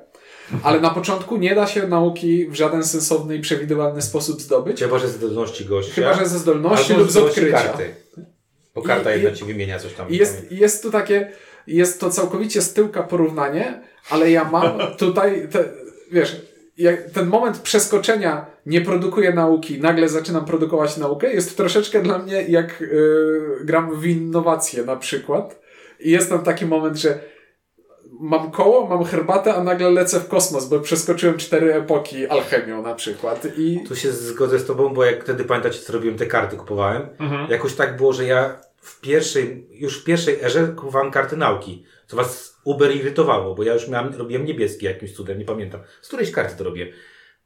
[0.64, 4.80] Ale na początku nie da się nauki w żaden sensowny i przewidywalny sposób zdobyć.
[4.80, 5.94] Chyba, że ze zdolności gościa.
[5.94, 7.58] Chyba, że ze zdolności lub z odkrycia.
[7.58, 7.96] Karty.
[8.76, 10.08] Bo karta I, jedna ci wymienia coś tam.
[10.10, 11.32] Jest, jest tu takie,
[11.68, 15.64] jest to całkowicie z tyłka porównanie, ale ja mam tutaj, te,
[16.12, 16.42] wiesz,
[17.14, 22.82] ten moment przeskoczenia nie produkuję nauki, nagle zaczynam produkować naukę, jest troszeczkę dla mnie jak
[22.82, 25.62] yy, gram w innowacje na przykład.
[26.00, 27.20] I jest tam taki moment, że
[28.20, 32.96] mam koło, mam herbatę, a nagle lecę w kosmos, bo przeskoczyłem cztery epoki alchemią na
[32.96, 33.48] przykład.
[33.58, 33.84] I...
[33.88, 37.08] Tu się zgodzę z tobą, bo jak wtedy pamiętacie, co robiłem, te karty kupowałem.
[37.20, 37.52] Mhm.
[37.52, 42.18] Jakoś tak było, że ja w pierwszej, już w pierwszej erze kupowałem karty nauki, co
[42.18, 45.82] was uber irytowało, bo ja już miałem, robiłem niebieskie jakimś cudem, nie pamiętam.
[46.02, 46.94] Z którejś karty to robię.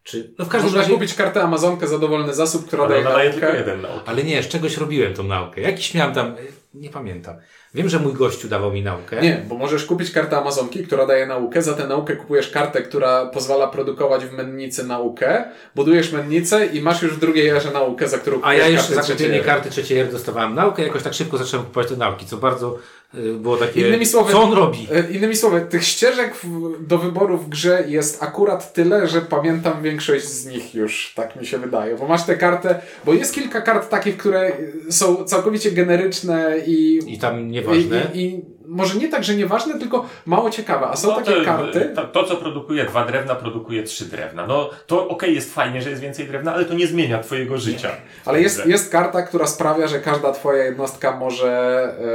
[0.04, 3.30] Czy, no w każdym Można razie kupić kartę Amazonkę za dowolny zasób, która daje naukę.
[3.30, 4.02] tylko jeden naukę.
[4.06, 5.62] Ale nie, z czegoś robiłem tą naukę.
[5.62, 6.36] Jakiś miałem tam,
[6.74, 7.36] nie pamiętam.
[7.74, 9.22] Wiem, że mój gościu dawał mi naukę.
[9.22, 11.62] Nie, bo możesz kupić kartę Amazonki, która daje naukę.
[11.62, 15.46] Za tę naukę kupujesz kartę, która pozwala produkować w mennicy naukę.
[15.76, 19.02] Budujesz mennicę i masz już w drugiej erze naukę, za którą A ja już za
[19.02, 20.84] kupienie karty trzeciej ery dostawałem naukę.
[20.84, 22.80] Jakoś tak szybko zacząłem kupować te nauki, co bardzo
[23.14, 23.88] było takie.
[23.88, 24.88] Innymi słowy, co on robi?
[25.10, 26.34] Y, innymi słowy, tych ścieżek
[26.80, 31.46] do wyboru w grze jest akurat tyle, że pamiętam większość z nich już, tak mi
[31.46, 31.96] się wydaje.
[31.98, 34.52] Bo masz tę kartę, bo jest kilka kart takich, które
[34.90, 37.00] są całkowicie generyczne i.
[37.08, 38.12] I tam nieważne.
[38.14, 40.88] I, i, i może nie tak, że nieważne, tylko mało ciekawe.
[40.88, 41.92] A są no, takie to, karty.
[41.96, 44.48] To, to, co produkuje dwa drewna, produkuje trzy drewna.
[44.48, 47.58] No to okej, okay, jest fajnie, że jest więcej drewna, ale to nie zmienia Twojego
[47.58, 47.88] życia.
[47.88, 47.96] Nie.
[48.26, 51.52] Ale jest, jest karta, która sprawia, że każda Twoja jednostka może.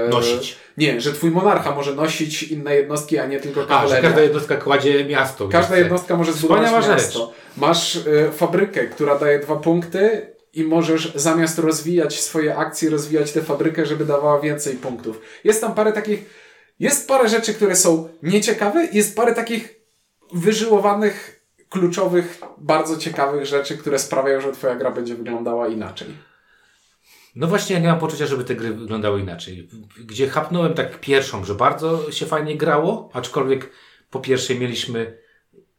[0.07, 0.57] E, nosić.
[0.77, 3.99] Nie, że Twój monarcha może nosić inne jednostki, a nie tylko kawaleria.
[3.99, 5.49] A, że każda jednostka kładzie miasto.
[5.49, 6.93] Każda jednostka może zbudować miasto.
[6.99, 7.19] Rzecz.
[7.57, 8.01] Masz e,
[8.33, 14.05] fabrykę, która daje dwa punkty i możesz zamiast rozwijać swoje akcje, rozwijać tę fabrykę, żeby
[14.05, 15.21] dawała więcej punktów.
[15.45, 16.25] Jest tam parę takich,
[16.79, 19.81] jest parę rzeczy, które są nieciekawe, jest parę takich
[20.33, 26.09] wyżyłowanych, kluczowych, bardzo ciekawych rzeczy, które sprawiają, że twoja gra będzie wyglądała inaczej.
[27.37, 29.69] No właśnie, ja nie mam poczucia, żeby te gry wyglądały inaczej.
[30.05, 33.71] Gdzie chapnąłem tak pierwszą, że bardzo się fajnie grało, aczkolwiek
[34.11, 35.19] po pierwsze mieliśmy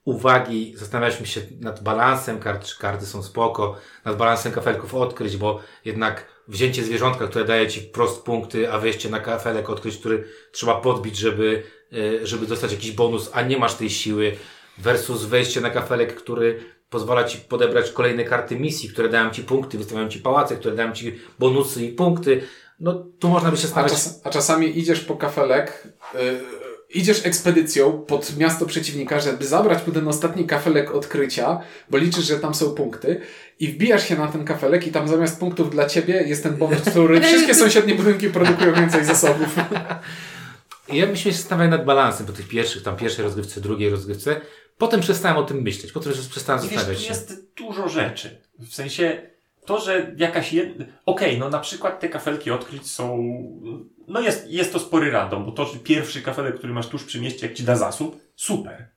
[0.06, 3.76] uwagi, zastanawialiśmy się nad balansem kart, czy karty są spoko,
[4.06, 9.10] nad balansem kafelków odkryć, bo jednak wzięcie zwierzątka, które daje ci prost punkty, a wejście
[9.10, 13.74] na kafelek odkryć, który trzeba podbić, żeby, e, żeby dostać jakiś bonus, a nie masz
[13.74, 14.36] tej siły,
[14.78, 19.78] versus wejście na kafelek, który pozwala ci podebrać kolejne karty misji, które dają ci punkty,
[19.78, 22.42] wystawiają ci pałace, które dają ci bonusy i punkty.
[22.80, 23.92] No, tu można by się starać.
[23.92, 26.59] A, czas, a czasami idziesz po kafelek, yy
[26.90, 31.60] idziesz ekspedycją pod miasto przeciwnika, żeby zabrać mu ten ostatni kafelek odkrycia,
[31.90, 33.22] bo liczysz, że tam są punkty
[33.60, 36.82] i wbijasz się na ten kafelek i tam zamiast punktów dla ciebie jest ten bonus,
[36.92, 39.56] który wszystkie sąsiednie budynki produkują więcej zasobów.
[40.94, 44.42] Ja myśmy się zastanawiali nad balansem po tych pierwszych, tam pierwszej rozgrywce, drugiej rozgrywce.
[44.78, 47.10] Potem przestałem o tym myśleć, potem przestałem zastanawiać się.
[47.10, 48.42] Jest dużo rzeczy.
[48.60, 49.22] W sensie
[49.66, 50.86] to, że jakaś jedna...
[51.06, 53.34] Okej, okay, no na przykład te kafelki odkryć są...
[54.08, 57.22] No jest, jest to spory random, bo to, że pierwszy kafelek, który masz tuż przy
[57.22, 58.88] mieście, jak ci da zasób, super.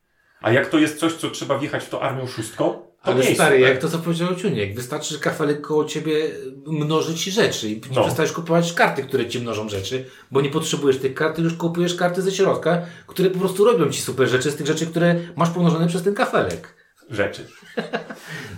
[0.41, 3.57] A jak to jest coś, co trzeba wjechać w to armią szóstką, to Ale stary,
[3.57, 3.61] super.
[3.61, 6.31] jak to co powiedział Ciuniek, wystarczy, że kafelek koło ciebie
[6.67, 8.03] mnoży ci rzeczy i no.
[8.03, 12.23] przestajesz kupować karty, które ci mnożą rzeczy, bo nie potrzebujesz tych kart, już kupujesz karty
[12.23, 15.87] ze środka, które po prostu robią ci super rzeczy z tych rzeczy, które masz pomnożone
[15.87, 17.46] przez ten kafelek rzeczy.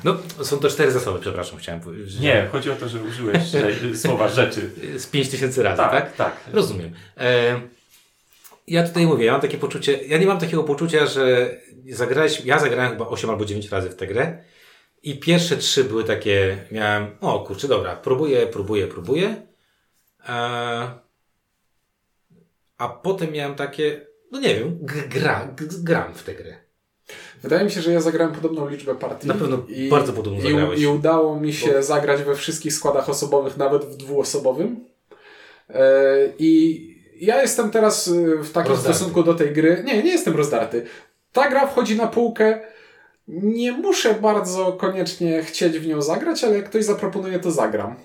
[0.05, 2.21] No, są to cztery zasoby, przepraszam, chciałem powiedzieć.
[2.21, 3.43] Nie, chodzi o to, że użyłeś
[4.03, 4.71] słowa rzeczy.
[4.97, 5.91] Z pięć tysięcy razy, tak?
[5.91, 6.37] Tak, tak.
[6.53, 6.93] Rozumiem.
[7.17, 7.61] E,
[8.67, 11.57] ja tutaj mówię, ja mam takie poczucie, ja nie mam takiego poczucia, że
[11.91, 14.45] zagrałeś, ja zagrałem chyba 8 albo 9 razy w tę grę
[15.03, 19.37] i pierwsze trzy były takie, miałem, o kurczę, dobra, próbuję, próbuję, próbuję.
[20.29, 20.35] E,
[22.79, 26.64] a potem miałem takie, no nie wiem, gra, gram w tę grę.
[27.45, 29.29] Wydaje mi się, że ja zagrałem podobną liczbę partii.
[29.29, 30.81] Na pewno i, bardzo podobną zagrałeś.
[30.81, 31.83] I, I udało mi się Bo...
[31.83, 34.85] zagrać we wszystkich składach osobowych, nawet w dwuosobowym.
[35.71, 35.83] E,
[36.39, 36.81] I
[37.21, 38.99] ja jestem teraz e, w takim rozdarty.
[38.99, 39.83] stosunku do tej gry.
[39.87, 40.87] Nie, nie jestem rozdarty.
[41.33, 42.61] Ta gra wchodzi na półkę.
[43.29, 47.97] Nie muszę bardzo koniecznie chcieć w nią zagrać, ale jak ktoś zaproponuje, to zagram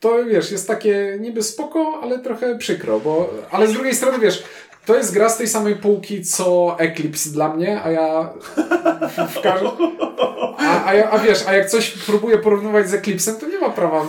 [0.00, 4.44] to wiesz, jest takie niby spoko, ale trochę przykro, bo, ale z drugiej strony wiesz,
[4.86, 8.32] to jest gra z tej samej półki co Eclipse dla mnie, a ja
[9.08, 9.70] w, w każdym...
[10.58, 13.70] A, a, ja, a wiesz, a jak coś próbuję porównywać z Eclipsem, to nie ma
[13.70, 14.06] prawa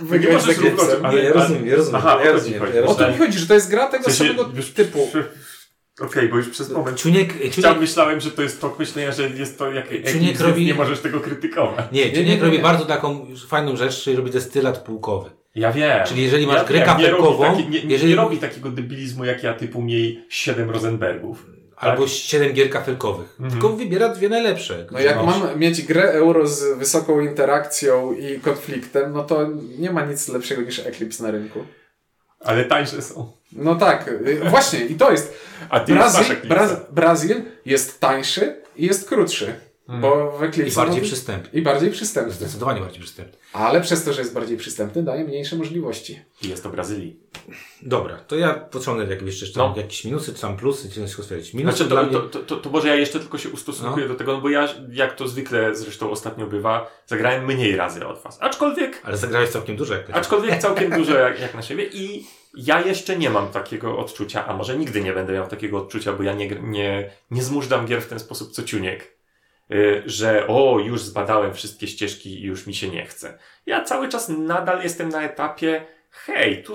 [0.00, 1.06] wygrać z Eclipsem.
[1.06, 2.00] Ale ja rozumiem, ja rozumiem.
[2.04, 2.88] Aha, ja rozumiem, ja rozumiem.
[2.88, 5.08] O to mi chodzi, że to jest gra tego samego typu.
[6.00, 7.80] Okej, okay, bo już przez moment Czuniek, Czuniek...
[7.80, 10.66] myślałem, że to jest tok myślenia, że jest to jak Czuniek robi...
[10.66, 11.84] nie możesz tego krytykować.
[11.92, 15.30] Nie, Czuniek nie, nie, robi bardzo taką fajną rzecz, czyli robi destylat półkowy.
[15.54, 16.06] Ja wiem.
[16.06, 17.56] Czyli jeżeli masz ja grę kafelkową...
[17.56, 18.10] Nie, nie, jeżeli...
[18.10, 21.46] nie robi takiego debilizmu jak ja, typu miej 7 Rosenbergów.
[21.76, 22.12] Albo tak?
[22.12, 23.30] 7 gier kafelkowych.
[23.40, 23.50] Mhm.
[23.50, 24.86] Tylko wybiera dwie najlepsze.
[24.90, 25.40] No jak masz.
[25.40, 29.48] mam mieć grę euro z wysoką interakcją i konfliktem, no to
[29.78, 31.64] nie ma nic lepszego niż Eclipse na rynku.
[32.40, 33.32] Ale tańsze są.
[33.52, 35.34] No tak, y, właśnie i to jest.
[35.68, 39.54] A ty Brazil, Braz Brazil jest tańszy i jest krótszy.
[39.86, 40.02] Hmm.
[40.02, 41.60] Bo w Eclipse I bardziej przystępny.
[41.60, 42.32] I bardziej przystępny.
[42.32, 43.38] Zdecydowanie bardziej przystępny.
[43.52, 46.20] Ale przez to, że jest bardziej przystępny, daje mniejsze możliwości.
[46.42, 47.20] I jest to Brazylii.
[47.82, 49.74] Dobra, to ja pociągnę jakieś jeszcze no.
[49.76, 51.54] jakieś minusy, czy tam plusy, czy coś stwierdzić.
[51.54, 52.28] Minusy znaczy, to, mnie...
[52.30, 54.12] to, to, to, może ja jeszcze tylko się ustosunkuję no.
[54.12, 58.22] do tego, no bo ja, jak to zwykle zresztą ostatnio bywa, zagrałem mniej razy od
[58.22, 58.38] was.
[58.40, 59.00] Aczkolwiek...
[59.04, 62.80] Ale zagrałeś całkiem dużo jak na Aczkolwiek całkiem dużo jak, jak na siebie i ja
[62.80, 66.34] jeszcze nie mam takiego odczucia, a może nigdy nie będę miał takiego odczucia, bo ja
[66.34, 69.11] nie, nie, nie zmużdżam gier w ten sposób co Ciuniek
[70.06, 73.38] że o, już zbadałem wszystkie ścieżki i już mi się nie chce.
[73.66, 76.74] Ja cały czas nadal jestem na etapie, hej, tu,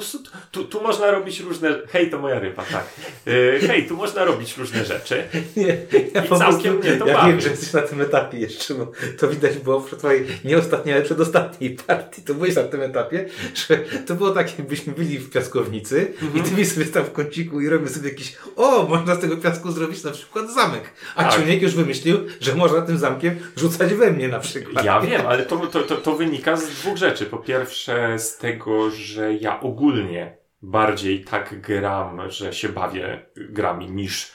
[0.52, 2.86] tu, tu można robić różne, hej, to moja ryba, tak.
[3.26, 5.24] Yy, hej, tu można robić różne rzeczy.
[5.58, 5.78] Nie,
[6.14, 7.32] ja I całkiem mnie to Ja bawi.
[7.32, 10.96] wiem, że jesteś na tym etapie jeszcze, bo to widać było przy twojej, nie ostatniej,
[10.96, 13.26] ale przedostatniej partii, to byłeś na tym etapie,
[13.68, 17.62] że to było tak, jakbyśmy byli w piaskownicy i ty mi sobie tam w kąciku
[17.62, 20.84] i robię sobie jakiś, o, można z tego piasku zrobić na przykład zamek.
[21.16, 21.36] A tak.
[21.36, 24.86] Ciuniek już wymyślił, że można tym zamkiem rzucać we mnie na przykład.
[24.86, 27.26] Ja wiem, ale to, to, to, to wynika z dwóch rzeczy.
[27.26, 34.32] Po pierwsze z tego, że ja ogólnie bardziej tak gram, że się bawię grami niż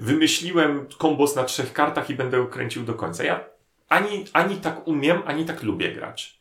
[0.00, 3.24] wymyśliłem kombos na trzech kartach i będę ukręcił do końca.
[3.24, 3.44] Ja
[3.88, 6.40] ani, ani tak umiem, ani tak lubię grać.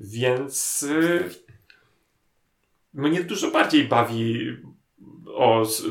[0.00, 1.30] Więc yy,
[2.94, 4.56] mnie dużo bardziej bawi
[5.34, 5.82] o, z,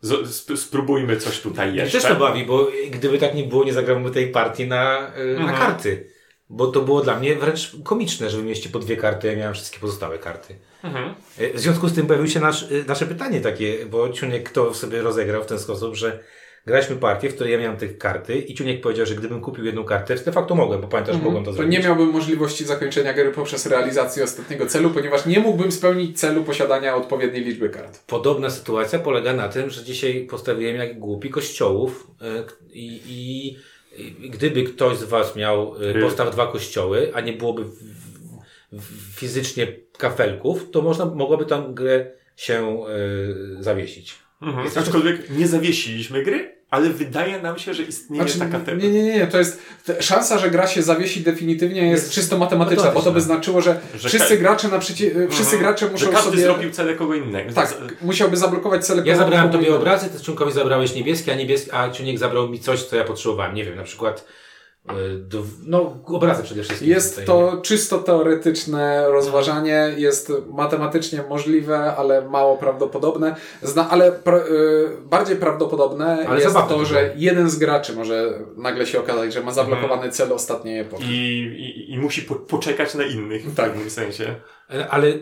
[0.00, 1.98] z, spróbujmy coś tutaj jeszcze.
[1.98, 5.46] Mnie też to bawi, bo gdyby tak nie było, nie zagrałbym tej partii na, mhm.
[5.46, 6.10] na karty.
[6.50, 9.54] Bo to było dla mnie wręcz komiczne, że wy mieliście po dwie karty, ja miałem
[9.54, 10.54] wszystkie pozostałe karty.
[10.82, 11.14] Mhm.
[11.38, 14.74] E, w związku z tym pojawiło się nasz, e, nasze pytanie takie, bo Ciuniek to
[14.74, 16.18] sobie rozegrał w ten sposób, że
[16.66, 19.84] graliśmy partię, w której ja miałem te karty i Ciuniek powiedział, że gdybym kupił jedną
[19.84, 21.24] kartę, de facto mogłem, bo pamiętasz, mhm.
[21.24, 21.78] mogłem to, to zrobić.
[21.78, 26.96] nie miałbym możliwości zakończenia gry poprzez realizację ostatniego celu, ponieważ nie mógłbym spełnić celu posiadania
[26.96, 28.06] odpowiedniej liczby kart.
[28.06, 33.56] Podobna sytuacja polega na tym, że dzisiaj postawiłem jak głupi kościołów e, i, i
[34.20, 37.64] gdyby ktoś z Was miał y, postaw dwa kościoły, a nie byłoby
[39.14, 39.66] fizycznie
[39.98, 42.84] kafelków, to można, mogłaby tam grę się
[43.58, 44.14] y, zawiesić.
[44.42, 44.68] Mhm.
[44.76, 48.88] Aczkolwiek nie zawiesiliśmy gry, ale wydaje nam się, że istnieje znaczy, taka teoria.
[48.88, 49.62] Nie, nie, nie, to jest
[50.00, 53.80] szansa, że gra się zawiesi definitywnie jest, jest czysto matematyczna, bo to by znaczyło, że,
[53.94, 55.30] że wszyscy gracze naprzeciw, mhm.
[55.30, 56.42] wszyscy gracze muszą że każdy sobie...
[56.42, 57.52] zrobił cele kogo innego.
[57.52, 61.90] Tak, musiałby zablokować cele Ja zabrałem tobie obrazy, ty członkowi zabrałeś niebieskie, a niebieski, a
[61.90, 63.54] Ciuniek zabrał mi coś, co ja potrzebowałem.
[63.54, 64.47] Nie wiem, na przykład E,
[65.66, 66.88] no, obrazy przede wszystkim.
[66.88, 67.26] Jest tutaj.
[67.26, 73.36] to czysto teoretyczne rozważanie, jest matematycznie możliwe, ale mało prawdopodobne.
[73.62, 74.42] Zna, ale pra, y,
[75.04, 79.52] bardziej prawdopodobne ale jest to, że jeden z graczy może nagle się okazać, że ma
[79.52, 80.12] zablokowany mhm.
[80.12, 81.04] cel ostatniej epoki.
[81.04, 83.70] I, i, i musi po, poczekać na innych w tak.
[83.70, 84.34] pewnym sensie.
[84.90, 85.12] Ale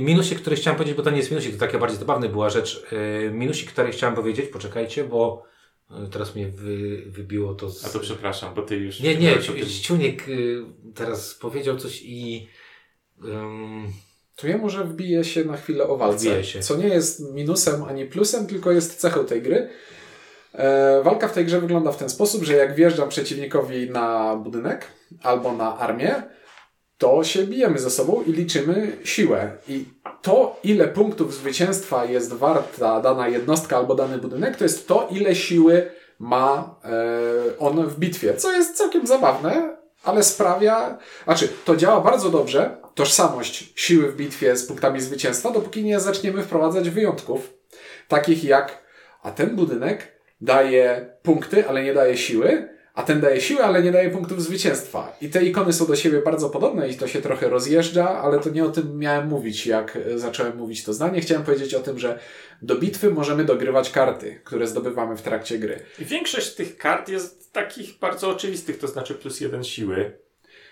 [0.00, 2.86] minusy, które chciałem powiedzieć, bo to nie jest minusik, to taka bardziej zabawna była rzecz.
[3.32, 5.42] Minusik, który chciałem powiedzieć, poczekajcie, bo
[6.12, 7.84] Teraz mnie wy, wybiło to z...
[7.84, 9.00] A to przepraszam, bo ty już...
[9.00, 9.36] Nie, nie,
[9.82, 10.64] Ciuniek y,
[10.94, 12.48] teraz powiedział coś i...
[13.24, 13.92] Um...
[14.36, 18.46] To ja może wbiję się na chwilę o walce, co nie jest minusem ani plusem,
[18.46, 19.68] tylko jest cechą tej gry.
[20.52, 24.86] E, walka w tej grze wygląda w ten sposób, że jak wjeżdżam przeciwnikowi na budynek
[25.22, 26.22] albo na armię,
[26.98, 29.50] to się bijemy ze sobą i liczymy siłę.
[29.68, 29.84] I
[30.22, 35.34] to, ile punktów zwycięstwa jest warta dana jednostka albo dany budynek, to jest to, ile
[35.34, 38.34] siły ma e, on w bitwie.
[38.34, 40.98] Co jest całkiem zabawne, ale sprawia.
[41.24, 46.42] Znaczy, to działa bardzo dobrze, tożsamość siły w bitwie z punktami zwycięstwa, dopóki nie zaczniemy
[46.42, 47.52] wprowadzać wyjątków,
[48.08, 48.82] takich jak,
[49.22, 53.92] a ten budynek daje punkty, ale nie daje siły a ten daje siłę, ale nie
[53.92, 55.16] daje punktów zwycięstwa.
[55.20, 58.50] I te ikony są do siebie bardzo podobne i to się trochę rozjeżdża, ale to
[58.50, 61.20] nie o tym miałem mówić, jak zacząłem mówić to zdanie.
[61.20, 62.18] Chciałem powiedzieć o tym, że
[62.62, 65.80] do bitwy możemy dogrywać karty, które zdobywamy w trakcie gry.
[65.98, 70.18] I większość tych kart jest takich bardzo oczywistych, to znaczy plus jeden siły.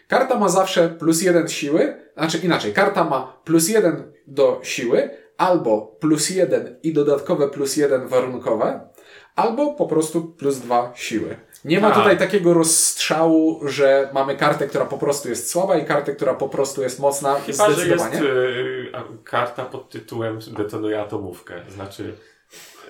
[0.09, 5.97] Karta ma zawsze plus jeden siły, znaczy inaczej, karta ma plus jeden do siły, albo
[6.01, 8.89] plus jeden i dodatkowe plus jeden warunkowe,
[9.37, 11.37] albo po prostu plus dwa siły.
[11.65, 11.99] Nie ma tak.
[11.99, 16.49] tutaj takiego rozstrzału, że mamy kartę, która po prostu jest słaba i kartę, która po
[16.49, 17.35] prostu jest mocna.
[17.35, 18.93] Chyba, że jest y,
[19.25, 21.55] karta pod tytułem detonuje atomówkę.
[21.69, 22.15] Znaczy...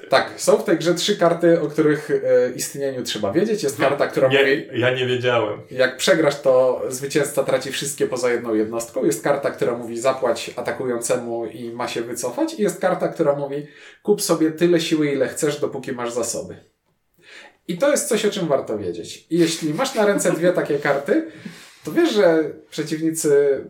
[0.08, 3.62] Tak, są w tej grze trzy karty, o których e, istnieniu trzeba wiedzieć.
[3.62, 4.68] Jest karta, która mówi...
[4.72, 5.60] Ja nie wiedziałem.
[5.70, 9.04] Jak przegrasz, to zwycięzca traci wszystkie poza jedną jednostką.
[9.04, 12.54] Jest karta, która mówi zapłać atakującemu i ma się wycofać.
[12.54, 13.66] I jest karta, która mówi
[14.02, 16.73] kup sobie tyle siły, ile chcesz, dopóki masz zasoby.
[17.68, 19.26] I to jest coś, o czym warto wiedzieć.
[19.30, 21.30] I jeśli masz na ręce dwie takie karty,
[21.84, 23.60] to wiesz, że przeciwnicy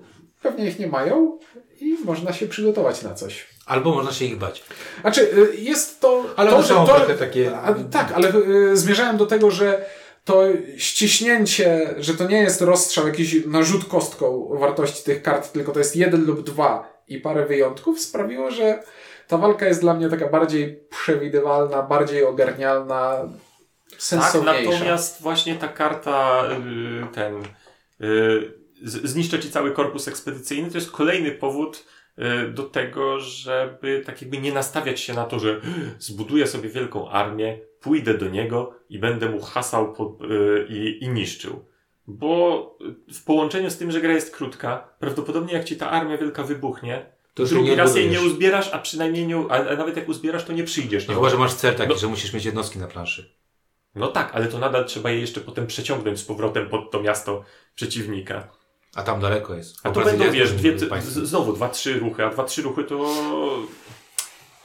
[0.42, 1.38] pewnie ich nie mają
[1.80, 3.46] i można się przygotować na coś.
[3.66, 4.64] Albo można się ich bać.
[5.00, 6.24] Znaczy, y, jest to.
[6.36, 7.56] Ale to, są to, takie.
[7.56, 8.32] A, tak, ale
[8.72, 9.84] y, zmierzałem do tego, że
[10.24, 10.42] to
[10.76, 15.96] ściśnięcie, że to nie jest rozstrzał, jakiś narzut kostką wartości tych kart, tylko to jest
[15.96, 18.82] jeden lub dwa i parę wyjątków, sprawiło, że
[19.28, 23.28] ta walka jest dla mnie taka bardziej przewidywalna, bardziej ogarnialna.
[24.10, 27.42] Tak, natomiast właśnie ta karta, y, ten,
[28.00, 31.86] y, zniszczę ci cały korpus ekspedycyjny, to jest kolejny powód
[32.18, 35.60] y, do tego, żeby tak jakby nie nastawiać się na to, że
[35.98, 40.18] zbuduję sobie wielką armię, pójdę do niego i będę mu hasał pod,
[40.68, 41.64] i, i niszczył.
[42.06, 42.78] Bo
[43.14, 47.14] w połączeniu z tym, że gra jest krótka, prawdopodobnie jak ci ta armia wielka wybuchnie,
[47.34, 50.52] to drugi raz jej nie uzbierasz, a przynajmniej nie, a, a, nawet jak uzbierasz, to
[50.52, 51.08] nie przyjdziesz.
[51.08, 51.98] No chyba, że masz cel taki, no.
[51.98, 53.34] że musisz mieć jednostki na planszy.
[53.94, 57.44] No tak, ale to nadal trzeba je jeszcze potem przeciągnąć z powrotem pod to miasto
[57.74, 58.48] przeciwnika.
[58.94, 59.76] A tam daleko jest.
[59.82, 63.14] A to będą, wiesz, dwie, znowu dwa, trzy ruchy, a dwa, trzy ruchy to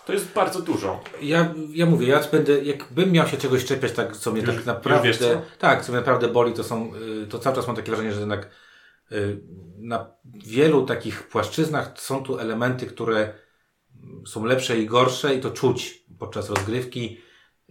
[0.09, 0.99] to jest bardzo dużo.
[1.21, 4.65] Ja, ja mówię, ja będę, jakbym miał się czegoś czepiać, tak, co mnie już, tak
[4.65, 5.41] naprawdę, wiesz, co?
[5.59, 6.91] tak, co mnie naprawdę boli, to są,
[7.23, 8.49] y, to cały czas mam takie wrażenie, że jednak
[9.11, 9.39] y,
[9.77, 13.33] na wielu takich płaszczyznach są tu elementy, które
[14.25, 17.17] są lepsze i gorsze i to czuć podczas rozgrywki.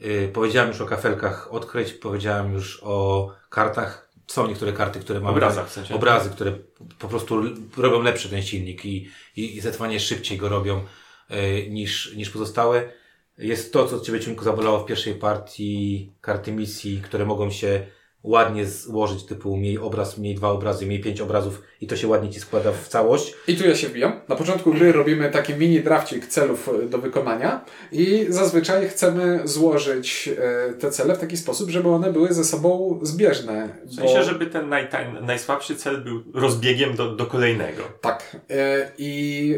[0.05, 4.09] Y, powiedziałem już o kafelkach odkryć, powiedziałem już o kartach.
[4.26, 5.36] Są niektóre karty, które mamy.
[5.36, 5.94] Obrazach, w sensie.
[5.94, 6.53] Obrazy, które
[6.99, 7.42] po prostu
[7.76, 10.84] robią lepszy ten silnik i, i, i zdecydowanie szybciej go robią.
[11.28, 12.92] E, niż, niż pozostałe.
[13.38, 17.86] Jest to, co Ciebie Ciunku zabolało w pierwszej partii karty misji, które mogą się
[18.22, 22.30] ładnie złożyć, typu miej obraz, miej dwa obrazy, miej pięć obrazów i to się ładnie
[22.30, 23.34] Ci składa w całość.
[23.48, 24.20] I tu ja się wbijam.
[24.28, 30.30] Na początku gry robimy taki mini drafcik celów e, do wykonania i zazwyczaj chcemy złożyć
[30.38, 33.68] e, te cele w taki sposób, żeby one były ze sobą zbieżne.
[33.84, 34.22] W sensie, bo...
[34.22, 34.88] żeby ten naj,
[35.22, 37.82] najsłabszy cel był rozbiegiem do, do kolejnego.
[38.00, 38.36] Tak.
[38.98, 39.54] I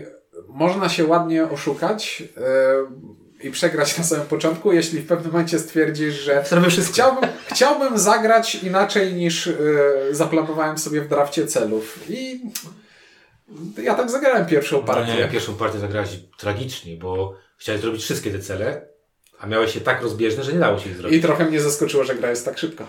[0.48, 2.22] można się ładnie oszukać
[3.43, 6.45] i przegrać na samym początku, jeśli w pewnym momencie stwierdzisz, że
[6.93, 9.55] chciałbym, chciałbym zagrać inaczej niż yy,
[10.11, 12.11] zaplanowałem sobie w drafcie celów.
[12.11, 12.41] I
[13.82, 15.14] ja tak zagrałem pierwszą partię.
[15.14, 18.88] Nie, pierwszą partię zagrałeś tragicznie, bo chciałeś zrobić wszystkie te cele,
[19.38, 21.18] a miałeś się tak rozbieżne, że nie dało się ich zrobić.
[21.18, 22.86] I trochę mnie zaskoczyło, że gra jest tak szybko.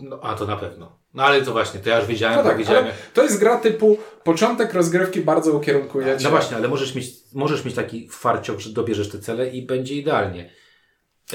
[0.00, 0.99] No, a to na pewno.
[1.14, 2.86] No ale to właśnie, to ja już wiedziałem, no tak, wiedziałem.
[3.14, 6.24] To jest gra typu początek rozgrywki bardzo ukierunkuje cię.
[6.24, 9.94] No właśnie, ale możesz mieć, możesz mieć taki farciok, że dobierzesz te cele i będzie
[9.94, 10.50] idealnie.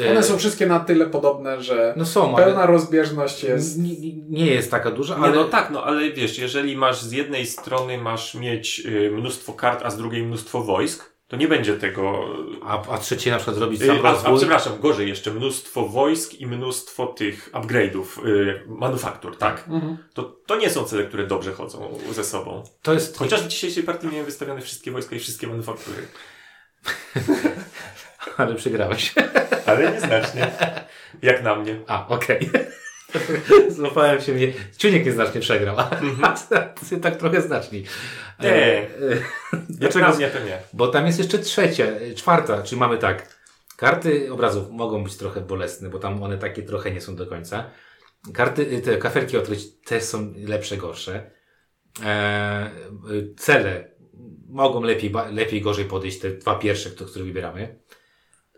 [0.09, 3.79] One są wszystkie na tyle podobne, że no są, pełna rozbieżność jest.
[3.79, 5.29] Nie, nie, jest taka duża, ale.
[5.29, 9.53] Nie, no tak, no ale wiesz, jeżeli masz z jednej strony masz mieć y, mnóstwo
[9.53, 12.25] kart, a z drugiej mnóstwo wojsk, to nie będzie tego.
[12.63, 14.33] A, a trzecie na przykład zrobić sam a, rozwój?
[14.33, 19.63] A, przepraszam, gorzej jeszcze mnóstwo wojsk i mnóstwo tych upgrade'ów, yy, manufaktur, tak?
[19.67, 19.97] Mhm.
[20.13, 22.63] To, to nie są cele, które dobrze chodzą ze sobą.
[22.81, 23.17] To jest...
[23.17, 26.07] Chociaż w dzisiejszej partii miałem wystawione wszystkie wojska i wszystkie manufaktury.
[28.37, 29.13] Ale przegrałeś.
[29.65, 30.51] Ale nieznacznie.
[31.21, 31.79] Jak na mnie.
[31.87, 32.49] A, okej.
[32.49, 32.84] Okay.
[33.75, 34.53] Złapałem się mnie.
[34.77, 35.83] Ciuniek nieznacznie przegrał, a
[36.89, 37.83] ty tak trochę znaczni.
[38.39, 38.49] Nie.
[38.51, 38.87] E,
[39.69, 40.15] Dlaczego?
[40.15, 40.59] mnie to nie.
[40.73, 41.85] Bo tam jest jeszcze trzecia,
[42.15, 43.35] czwarta, czyli mamy tak.
[43.77, 47.69] Karty obrazów mogą być trochę bolesne, bo tam one takie trochę nie są do końca.
[48.33, 51.31] Karty, te kafelki odkryć też są lepsze, gorsze.
[52.03, 52.69] E,
[53.37, 53.95] cele
[54.49, 57.79] mogą lepiej, lepiej, gorzej podejść, te dwa pierwsze, które wybieramy.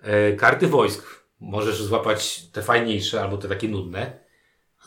[0.02, 4.27] E, karty wojsk możesz złapać te fajniejsze albo te takie nudne.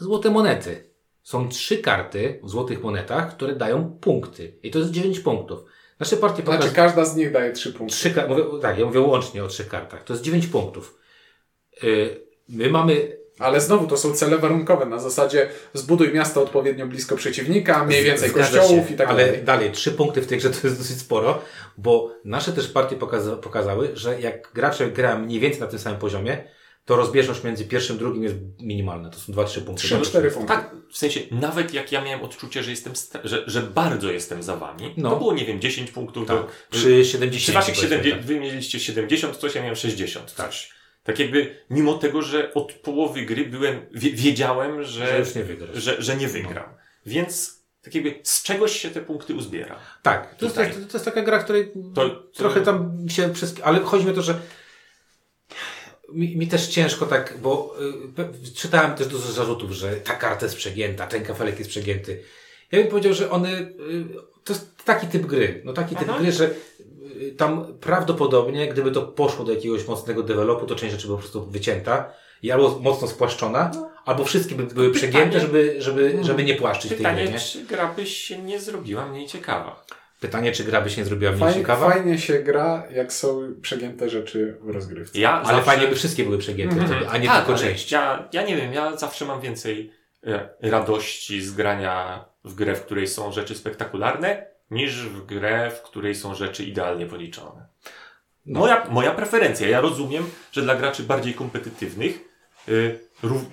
[0.01, 0.91] Złote monety.
[1.23, 4.59] Są trzy karty w złotych monetach, które dają punkty.
[4.63, 5.65] I to jest 9 punktów.
[6.01, 6.63] Nasze partie pokazują...
[6.63, 7.97] Znaczy każda z nich daje 3 punkty.
[7.97, 10.05] Trzy, mówię, tak, ja mówię łącznie o trzech kartach.
[10.05, 10.99] To jest 9 punktów.
[11.83, 17.17] Yy, my mamy ale znowu to są cele warunkowe, na zasadzie zbuduj miasto odpowiednio blisko
[17.17, 19.29] przeciwnika, mniej więcej kościołów się, i tak dalej.
[19.29, 21.43] Ale dalej, trzy punkty w tej grze to jest dosyć sporo,
[21.79, 25.99] bo nasze też partie pokaza pokazały, że jak gracze grają mniej więcej na tym samym
[25.99, 26.45] poziomie,
[26.85, 29.11] to rozbieżność między pierwszym i drugim jest minimalna.
[29.11, 29.89] To są 2-3 punkty.
[29.89, 30.49] 3-4 punkty.
[30.49, 32.93] Tak, w sensie, nawet jak ja miałem odczucie, że jestem,
[33.25, 35.11] że, że bardzo jestem za wami, no.
[35.11, 36.29] to było, nie wiem, 10 punktów.
[36.29, 36.37] Tak.
[36.37, 37.43] Do, przy 70.
[37.43, 38.27] Przy waszych 70, tak.
[38.27, 40.35] wy mieliście 70, coś, ja miałem 60.
[40.35, 40.53] Tak.
[41.05, 45.45] Tak jakby, mimo tego, że od połowy gry byłem, wiedziałem, że, że już nie.
[45.75, 46.71] Że, że nie wygram.
[46.71, 46.79] No.
[47.07, 49.79] Więc tak jakby z czegoś się te punkty uzbiera.
[50.03, 53.55] Tak, to, jest, to, to jest taka gra, której to, trochę tam się przez...
[53.63, 54.41] Ale chodzi mi o to, że
[56.13, 57.77] mi, mi też ciężko tak, bo
[58.49, 62.23] y, czytałem też dużo zarzutów, że ta karta jest przegięta, ten kafelek jest przegięty.
[62.73, 63.75] Ja bym powiedział, że one, y,
[64.45, 66.05] to jest taki typ gry, no taki Aha.
[66.05, 66.51] typ gry, że
[67.21, 71.19] y, tam prawdopodobnie, gdyby to poszło do jakiegoś mocnego dewelopu, to część rzeczy by po
[71.19, 73.91] prostu wycięta i albo mocno spłaszczona, no.
[74.05, 77.39] albo wszystkie by były przegięte, żeby, żeby, żeby nie płaszczyć Pytanie, tej gry.
[77.39, 79.85] Pytanie, czy gra by się nie zrobiła mniej ciekawa?
[80.21, 81.91] Pytanie, czy gra by się nie zrobiła mniej fajnie, ciekawa?
[81.91, 85.19] Fajnie się gra, jak są przegięte rzeczy w rozgrywce.
[85.19, 85.63] Ja ale zawsze...
[85.63, 87.07] fajnie by wszystkie były przegięte, mm -hmm.
[87.11, 87.93] a nie tak, tylko część.
[87.93, 89.93] Ja, ja nie wiem, ja zawsze mam więcej
[90.27, 95.83] e, radości z grania w grę, w której są rzeczy spektakularne, niż w grę, w
[95.83, 97.67] której są rzeczy idealnie policzone.
[98.47, 98.61] No.
[98.61, 99.69] Moja, moja preferencja.
[99.69, 102.19] Ja rozumiem, że dla graczy bardziej kompetytywnych
[102.69, 102.99] y,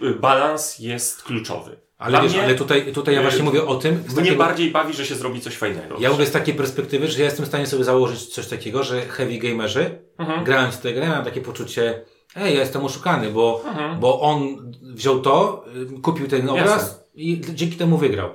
[0.03, 1.78] y, balans jest kluczowy.
[1.98, 3.93] Ale wiesz, mnie, ale tutaj, tutaj ja właśnie mówię o tym.
[3.95, 5.95] Mnie takiego, bardziej bawi, że się zrobi coś fajnego.
[6.00, 9.02] Ja mówię z takiej perspektywy, że ja jestem w stanie sobie założyć coś takiego, że
[9.02, 10.43] heavy gamerzy, mhm.
[10.43, 12.02] grając w tę grę, mam takie poczucie,
[12.36, 14.00] ej, ja jestem oszukany, bo, mhm.
[14.00, 15.66] bo on wziął to,
[15.98, 17.04] y, kupił ten obraz Jasne.
[17.16, 18.30] i dzięki temu wygrał.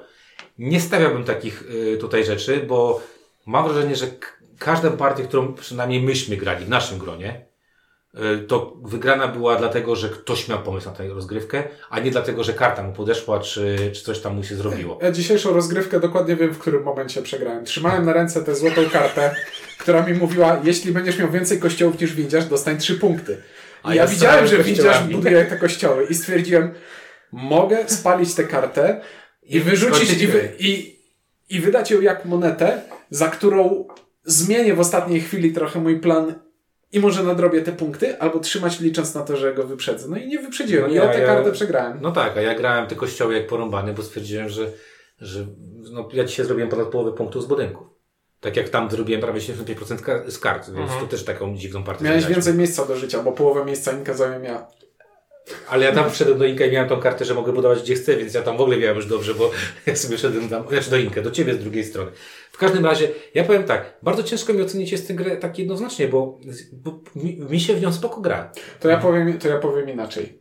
[0.58, 3.00] Nie stawiałbym takich y, tutaj rzeczy, bo
[3.46, 4.06] mam wrażenie, że
[4.58, 7.51] każdą partię, którą przynajmniej myśmy grali w naszym gronie, y,
[8.48, 12.52] to wygrana była dlatego, że ktoś miał pomysł na tę rozgrywkę, a nie dlatego, że
[12.52, 14.98] karta mu podeszła, czy, czy coś tam mu się zrobiło.
[15.02, 17.64] Ja dzisiejszą rozgrywkę dokładnie wiem, w którym momencie przegrałem.
[17.64, 19.34] Trzymałem na ręce tę złotą kartę,
[19.78, 23.42] która mi mówiła, jeśli będziesz miał więcej kościołów niż widzisz, dostań trzy punkty.
[23.84, 26.74] I ja, ja widziałem, że widzisz buduje te kościoły i stwierdziłem,
[27.32, 29.00] mogę spalić tę kartę
[29.42, 30.98] i, i wyrzucić i, wy, i,
[31.50, 33.88] i wydać ją jak monetę, za którą
[34.24, 36.34] zmienię w ostatniej chwili trochę mój plan
[36.92, 40.08] i może nadrobię te punkty, albo trzymać licząc na to, że go wyprzedzę.
[40.08, 40.88] No i nie wyprzedziłem.
[40.88, 41.98] No, ja, ja tę kartę przegrałem.
[42.00, 44.72] No tak, a ja grałem te kościoły jak porąbany, bo stwierdziłem, że,
[45.20, 45.46] że
[45.92, 47.86] no, ja dzisiaj zrobiłem ponad połowę punktów z budynków.
[48.40, 51.00] Tak jak tam zrobiłem prawie 75% z kart, więc mhm.
[51.00, 52.04] to też taką dziwną partię.
[52.04, 54.66] Miałeś więcej miejsca do życia, bo połowę miejsca Inka zająłem ja.
[55.68, 58.16] Ale ja tam wszedłem do Inka i miałem tą kartę, że mogę budować gdzie chcę,
[58.16, 59.50] więc ja tam w ogóle miałem już dobrze, bo
[59.86, 62.10] ja sobie wszedłem tam, znaczy do Inka, do Ciebie z drugiej strony.
[62.52, 66.08] W każdym razie, ja powiem tak, bardzo ciężko mi ocenić jest tę grę tak jednoznacznie,
[66.08, 66.38] bo,
[66.72, 68.52] bo mi, mi, się w nią spoko gra.
[68.80, 70.38] To ja powiem, to ja powiem inaczej.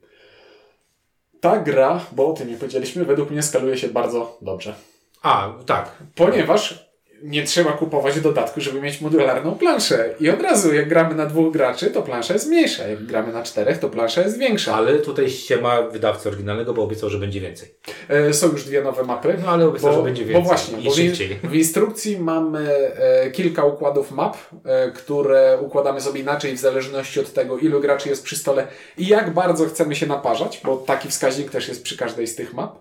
[1.40, 4.76] Ta gra, bo o tym nie powiedzieliśmy, według mnie skaluje się bardzo dobrze.
[5.22, 6.04] A, tak.
[6.16, 6.91] Ponieważ
[7.24, 10.10] nie trzeba kupować dodatku, żeby mieć modularną planszę.
[10.20, 12.88] I od razu, jak gramy na dwóch graczy, to plansza jest mniejsza.
[12.88, 14.76] Jak gramy na czterech, to plansza jest większa.
[14.76, 17.76] Ale tutaj ściema wydawcy oryginalnego, bo obiecał, że będzie więcej.
[18.10, 19.38] E, są już dwie nowe mapy.
[19.46, 20.44] No ale obiecał, bo, że będzie więcej.
[20.44, 26.20] Bo właśnie, bo w, w, instrukcji mamy e, kilka układów map, e, które układamy sobie
[26.20, 28.68] inaczej w zależności od tego, ilu graczy jest przy stole
[28.98, 32.54] i jak bardzo chcemy się naparzać, bo taki wskaźnik też jest przy każdej z tych
[32.54, 32.80] map,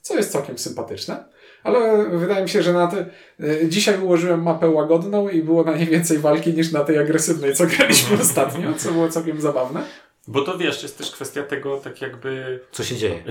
[0.00, 1.24] co jest całkiem sympatyczne.
[1.64, 3.06] Ale wydaje mi się, że na te...
[3.68, 7.66] dzisiaj ułożyłem mapę łagodną i było na niej więcej walki niż na tej agresywnej, co
[7.66, 9.82] graliśmy ostatnio, co było całkiem zabawne.
[10.28, 12.60] Bo to wiesz, jest też kwestia tego, tak jakby.
[12.72, 13.22] Co się dzieje?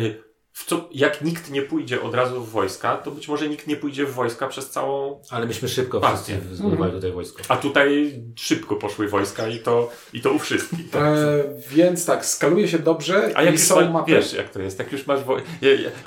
[0.54, 3.76] W co, jak nikt nie pójdzie od razu w wojska, to być może nikt nie
[3.76, 5.22] pójdzie w wojska przez całą.
[5.30, 6.38] Ale myśmy szybko partię.
[6.38, 7.02] wszyscy zbudowali mhm.
[7.02, 7.41] tutaj wojsko.
[7.47, 10.89] A tutaj szybko poszły wojska i to, i to u wszystkich.
[10.89, 11.02] Tak?
[11.02, 14.12] E, więc tak, skaluje się dobrze A jak i są ma, mapy.
[14.12, 15.38] Wiesz, jak to jest, jak już masz, wo...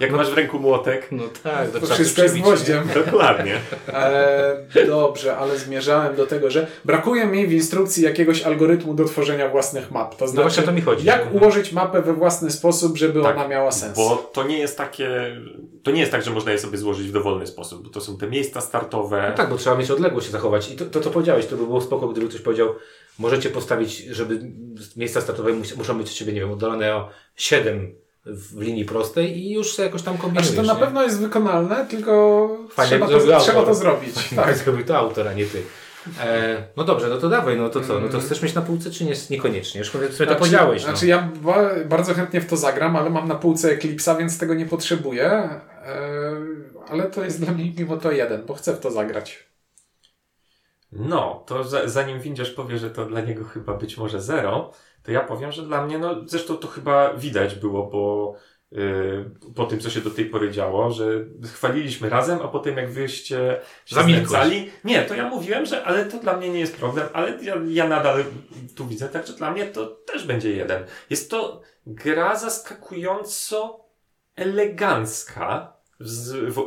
[0.01, 1.09] jak no, masz w ręku młotek.
[1.13, 2.89] No tak, to, to wszystko jest gwoździem.
[3.05, 3.61] Dokładnie.
[3.89, 9.49] E, dobrze, ale zmierzałem do tego, że brakuje mi w instrukcji jakiegoś algorytmu do tworzenia
[9.49, 10.17] własnych map.
[10.17, 11.07] To znaczy, no to mi chodzi.
[11.07, 13.97] Jak ułożyć mapę we własny sposób, żeby tak, ona miała sens.
[13.97, 15.37] Bo to nie jest takie,
[15.83, 18.17] to nie jest tak, że można je sobie złożyć w dowolny sposób, bo to są
[18.17, 19.27] te miejsca startowe.
[19.31, 20.71] No tak, bo trzeba mieć odległość się zachować.
[20.71, 22.75] I to, to co powiedziałeś, to by było spoko, gdyby ktoś powiedział,
[23.19, 24.53] możecie postawić, żeby
[24.97, 27.95] miejsca startowe muszą być od siebie, nie wiem, oddalone o 7
[28.27, 30.51] w linii prostej i już jakoś tam kombinujesz.
[30.51, 34.15] Znaczy to na pewno jest wykonalne, tylko Fajnie trzeba, to, trzeba to zrobić.
[34.37, 35.63] Tak, zrobił to autor, a nie ty.
[36.21, 38.01] E, no dobrze, no to dawaj, no to co?
[38.01, 39.79] No to chcesz mieć na półce, czy nie, niekoniecznie?
[39.79, 40.83] Już sobie znaczy, to podziałeś.
[40.83, 40.89] No.
[40.89, 44.55] Znaczy ja ba bardzo chętnie w to zagram, ale mam na półce Eclipse'a, więc tego
[44.55, 45.25] nie potrzebuję.
[45.27, 45.61] E,
[46.89, 49.49] ale to jest dla mnie mimo to jeden, bo chcę w to zagrać.
[50.93, 55.13] No, to za, zanim Windziarz powie, że to dla niego chyba być może zero, to
[55.13, 58.35] ja powiem, że dla mnie, no zresztą to chyba widać było, bo
[59.55, 63.61] po tym, co się do tej pory działo, że chwaliliśmy razem, a potem jak wyście
[63.87, 64.71] się znęcali.
[64.85, 67.89] Nie, to ja mówiłem, że ale to dla mnie nie jest problem, ale ja, ja
[67.89, 68.25] nadal
[68.77, 70.85] tu widzę, także dla mnie to też będzie jeden.
[71.11, 73.85] Jest to gra zaskakująco
[74.37, 75.77] elegancka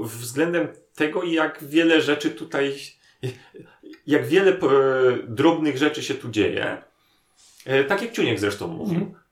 [0.01, 2.75] względem tego, jak wiele rzeczy tutaj,
[4.07, 4.57] jak wiele e,
[5.27, 6.81] drobnych rzeczy się tu dzieje.
[7.65, 8.97] E, tak jak Ciuniek zresztą mówił.
[8.97, 9.26] Mm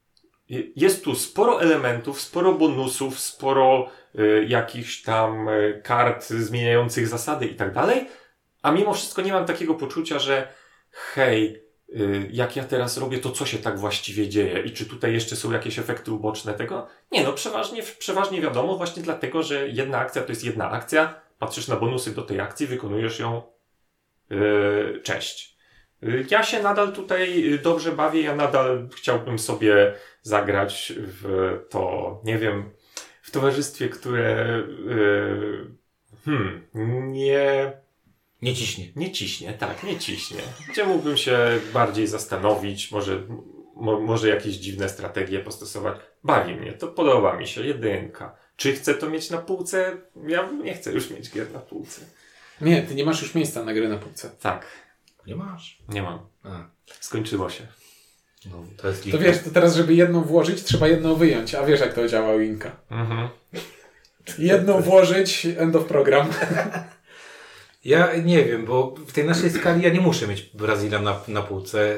[0.76, 3.90] jest tu sporo elementów, sporo bonusów, sporo
[4.20, 8.08] y, jakichś tam y, kart zmieniających zasady i tak dalej,
[8.62, 10.48] a mimo wszystko nie mam takiego poczucia, że
[10.92, 15.14] hej, y, jak ja teraz robię, to co się tak właściwie dzieje i czy tutaj
[15.14, 16.88] jeszcze są jakieś efekty uboczne tego?
[17.12, 21.68] Nie, no przeważnie, przeważnie wiadomo właśnie dlatego, że jedna akcja to jest jedna akcja, patrzysz
[21.68, 23.42] na bonusy do tej akcji, wykonujesz ją,
[24.30, 25.56] yy, cześć.
[26.30, 29.94] Ja się nadal tutaj dobrze bawię, ja nadal chciałbym sobie
[30.26, 32.70] zagrać w to, nie wiem,
[33.22, 35.72] w towarzystwie, które yy,
[36.26, 37.72] hmm, nie...
[38.42, 38.86] Nie ciśnie.
[38.96, 40.38] Nie ciśnie, tak, nie ciśnie.
[40.70, 41.38] Gdzie mógłbym się
[41.74, 43.24] bardziej zastanowić, może,
[43.76, 45.98] mo, może jakieś dziwne strategie postosować.
[46.24, 48.36] Bawi mnie, to podoba mi się, jedynka.
[48.56, 49.98] Czy chcę to mieć na półce?
[50.28, 52.02] Ja nie chcę już mieć gier na półce.
[52.62, 54.30] Nie, ty nie masz już miejsca na gry na półce.
[54.30, 54.68] Tak.
[55.28, 55.80] Nie masz?
[55.90, 56.20] Nie mam.
[56.44, 56.70] A.
[57.00, 57.68] Skończyło się.
[58.52, 61.56] No, to, jest to wiesz, to teraz, żeby jedną włożyć, trzeba jedną wyjąć.
[61.56, 62.72] A wiesz, jak to działa Inka.
[62.92, 63.30] Mhm.
[64.38, 66.28] Jedną włożyć, end of program.
[67.86, 71.42] Ja nie wiem, bo w tej naszej skali ja nie muszę mieć Brazylia na, na
[71.42, 71.98] półce.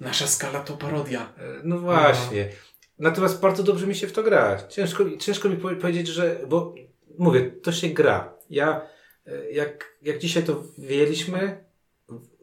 [0.00, 1.32] Nasza skala to parodia.
[1.64, 2.48] No właśnie.
[2.98, 4.62] Natomiast bardzo dobrze mi się w to gra.
[4.68, 6.40] Ciężko, ciężko mi powiedzieć, że.
[6.48, 6.74] Bo
[7.18, 8.34] mówię, to się gra.
[8.50, 8.86] Ja,
[9.52, 11.64] jak, jak dzisiaj to wyjęliśmy,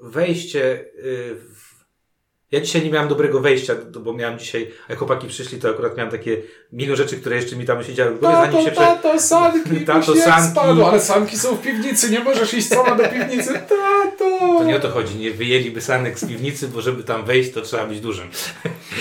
[0.02, 1.69] wejście y, w
[2.52, 6.12] ja dzisiaj nie miałem dobrego wejścia, bo miałem dzisiaj, jak chłopaki przyszli, to akurat miałem
[6.12, 6.38] takie
[6.74, 8.82] milion rzeczy, które jeszcze mi tam siedziały w głowie, tato, zanim się prze...
[8.82, 10.52] Tato, sanki, tato, sanki.
[10.52, 14.40] Spadło, ale sanki są w piwnicy, nie możesz iść sama do piwnicy, tato!
[14.60, 17.62] To nie o to chodzi, nie wyjęliby sanek z piwnicy, bo żeby tam wejść, to
[17.62, 18.30] trzeba być dużym.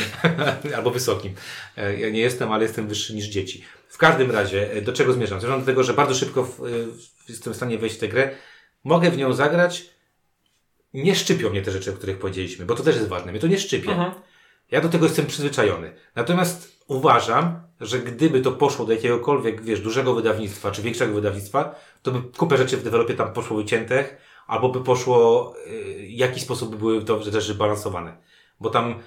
[0.77, 1.35] Albo wysokim.
[1.77, 3.65] E, ja nie jestem, ale jestem wyższy niż dzieci.
[3.89, 5.41] W każdym razie, e, do czego zmierzam?
[5.41, 6.69] Zmierzam do tego, że bardzo szybko w, e,
[7.27, 8.31] w, jestem w stanie wejść w tę grę.
[8.85, 9.91] Mogę w nią zagrać,
[10.95, 13.33] nie szczypią mnie te rzeczy, o których powiedzieliśmy, bo to też jest ważne.
[13.33, 13.91] Mnie to nie szczypie.
[13.91, 14.13] Mhm.
[14.71, 15.93] Ja do tego jestem przyzwyczajony.
[16.15, 22.11] Natomiast uważam, że gdyby to poszło do jakiegokolwiek, wiesz, dużego wydawnictwa, czy większego wydawnictwa, to
[22.11, 24.17] by kupę rzeczy w developie tam poszło wyciętych,
[24.47, 28.17] albo by poszło, y, w jakiś sposób by były to rzeczy balansowane.
[28.61, 29.03] Bo tam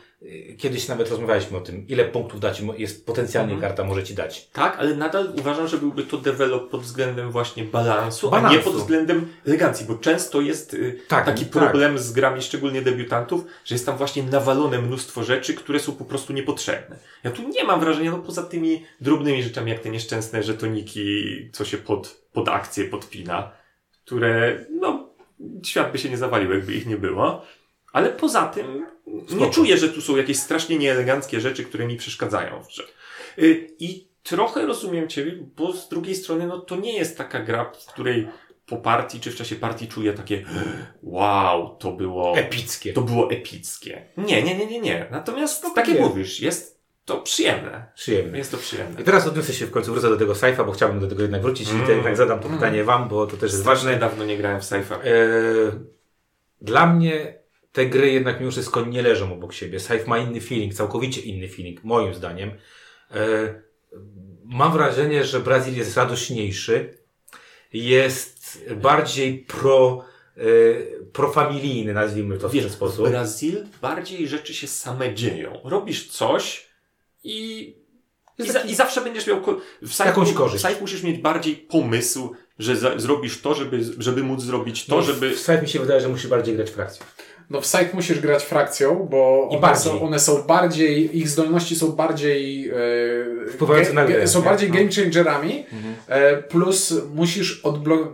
[0.58, 3.70] kiedyś nawet rozmawialiśmy o tym, ile punktów dać jest potencjalnie mhm.
[3.70, 4.50] karta może ci dać.
[4.54, 8.56] Tak, ale nadal uważam, że byłby to develop pod względem właśnie balansu, balansu.
[8.56, 11.52] a nie pod względem elegancji, bo często jest y, tak, taki tak.
[11.52, 16.06] problem z grami, szczególnie debiutantów, że jest tam właśnie nawalone mnóstwo rzeczy, które są po
[16.06, 17.00] prostu niepotrzebne.
[17.24, 21.66] Ja tu nie mam wrażenia, no poza tymi drobnymi rzeczami, jak te nieszczęsne żetoniki, co
[21.66, 23.52] się pod, pod akcję podpina,
[24.06, 25.10] które, no,
[25.66, 27.46] świat by się nie zawalił, jakby ich nie było.
[27.92, 28.86] Ale poza tym
[29.28, 29.46] Spoko.
[29.46, 32.84] nie czuję, że tu są jakieś strasznie nieeleganckie rzeczy, które mi przeszkadzają w grze.
[33.40, 37.72] Y, I trochę rozumiem Ciebie, bo z drugiej strony, no to nie jest taka gra,
[37.80, 38.28] w której
[38.66, 40.46] po partii czy w czasie partii czuję takie
[41.04, 42.94] wow, to było epickie.
[42.94, 44.06] To było epickie.
[44.18, 45.08] Nie, nie, nie, nie, nie.
[45.12, 47.86] Natomiast no, tak jak mówisz, jest to przyjemne.
[47.96, 48.38] Przyjemne.
[48.38, 49.02] Jest to przyjemne.
[49.02, 51.42] I teraz odniosę się w końcu, wrócę do tego Saifa, bo chciałbym do tego jednak
[51.42, 51.88] wrócić mm.
[51.88, 52.60] i jednak zadam to mm.
[52.60, 54.00] pytanie Wam, bo to też jest ważne.
[54.00, 54.96] dawno nie grałem w Saifa.
[54.96, 55.02] E,
[56.62, 57.41] dla mnie
[57.72, 59.80] te gry jednak mimo wszystko nie leżą obok siebie.
[59.80, 62.52] Saif ma inny feeling, całkowicie inny feeling, moim zdaniem.
[63.12, 63.54] E,
[64.46, 66.98] mam wrażenie, że Brazil jest radośniejszy,
[67.74, 70.06] jest bardziej pro,
[70.38, 70.42] e,
[71.14, 73.08] profamilijny, nazwijmy to w ten sposób.
[73.08, 75.62] W Brazil bardziej rzeczy się same dzieją.
[75.64, 76.68] Robisz coś
[77.24, 77.82] i
[78.38, 79.42] i, za, I, zawsze będziesz miał
[79.82, 80.66] w jakąś korzyść.
[80.66, 85.02] W musisz mieć bardziej pomysł, że za, zrobisz to, żeby, żeby móc zrobić to, no,
[85.02, 85.36] żeby.
[85.36, 87.06] W mi się wydaje, że musisz bardziej grać frakcją.
[87.52, 91.92] No w site musisz grać frakcją, bo one są, one są, bardziej, ich zdolności są
[91.92, 94.76] bardziej e, na grę, są bardziej no.
[94.76, 95.94] game changerami, mhm.
[96.08, 98.14] e, plus musisz odblokować,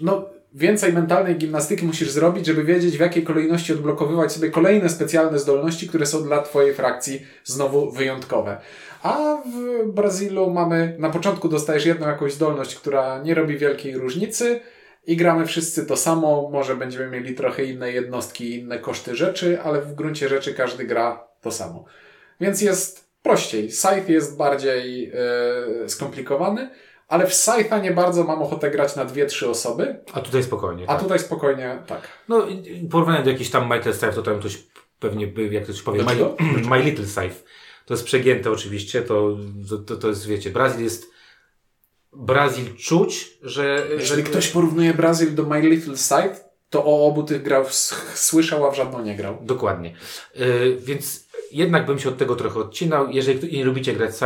[0.00, 5.38] no więcej mentalnej gimnastyki musisz zrobić, żeby wiedzieć w jakiej kolejności odblokowywać sobie kolejne specjalne
[5.38, 8.56] zdolności, które są dla twojej frakcji znowu wyjątkowe.
[9.02, 14.60] A w Brazylu mamy, na początku dostajesz jedną jakąś zdolność, która nie robi wielkiej różnicy,
[15.06, 16.50] i gramy wszyscy to samo.
[16.52, 21.28] Może będziemy mieli trochę inne jednostki, inne koszty rzeczy, ale w gruncie rzeczy każdy gra
[21.40, 21.84] to samo.
[22.40, 23.72] Więc jest prościej.
[23.72, 25.12] Scythe jest bardziej
[25.80, 26.70] yy, skomplikowany,
[27.08, 29.96] ale w Scythe'a nie bardzo mam ochotę grać na dwie, trzy osoby.
[30.12, 30.84] A tutaj spokojnie.
[30.84, 31.02] A tak.
[31.02, 32.08] tutaj spokojnie, tak.
[32.28, 32.46] No,
[32.90, 34.62] porównanie do jakiejś tam My Little Scythe, to tam ktoś
[34.98, 36.16] pewnie jak ktoś powie, My,
[36.70, 37.44] My Little Scythe.
[37.86, 39.36] To jest przegięte oczywiście, to,
[39.86, 41.13] to, to jest, wiecie, Brazil jest
[42.16, 43.86] Brazil czuć, że...
[43.98, 44.30] Jeżeli że...
[44.30, 47.64] ktoś porównuje Brazil do My Little Sight, to o obu tych grał
[48.14, 49.38] słyszał, a w żadną nie grał.
[49.42, 49.94] Dokładnie.
[50.34, 53.10] Yy, więc jednak bym się od tego trochę odcinał.
[53.10, 54.24] Jeżeli nie lubicie grać sci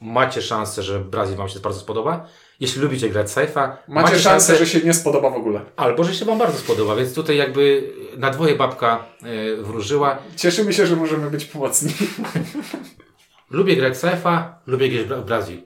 [0.00, 2.28] macie szansę, że Brazil Wam się bardzo spodoba.
[2.60, 5.60] Jeśli lubicie grać sci macie, macie szansę, szansę, że się nie spodoba w ogóle.
[5.76, 10.18] Albo, że się Wam bardzo spodoba, więc tutaj jakby na dwoje babka yy, wróżyła.
[10.36, 11.92] Cieszymy się, że możemy być pomocni.
[13.50, 14.06] lubię grać sci
[14.66, 15.62] lubię grać w Brazil.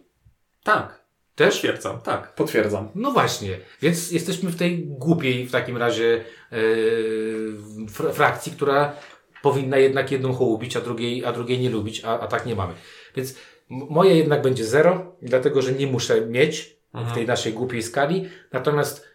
[0.63, 0.98] Tak.
[1.39, 1.55] Też?
[1.55, 2.35] Potwierdzam, tak.
[2.35, 2.89] Potwierdzam.
[2.95, 8.97] No właśnie, więc jesteśmy w tej głupiej w takim razie yy, frakcji, która
[9.43, 12.75] powinna jednak jedną hołubić, a drugiej, a drugiej nie lubić, a, a tak nie mamy.
[13.17, 13.35] Więc
[13.69, 17.13] moje jednak będzie zero, dlatego że nie muszę mieć mhm.
[17.13, 18.29] w tej naszej głupiej skali.
[18.53, 19.09] Natomiast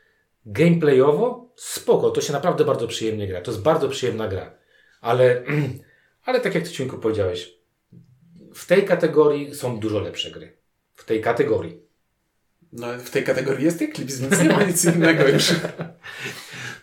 [0.46, 3.42] gameplayowo spoko, to się naprawdę bardzo przyjemnie gra.
[3.42, 4.56] To jest bardzo przyjemna gra.
[5.02, 5.44] Ale,
[6.26, 7.54] ale tak jak Ty Ciunku powiedziałeś,
[8.54, 10.58] w tej kategorii są dużo lepsze gry.
[10.94, 11.83] W tej kategorii.
[12.76, 15.52] No, w tej kategorii jest Eclipse, więc nie ma nic innego już.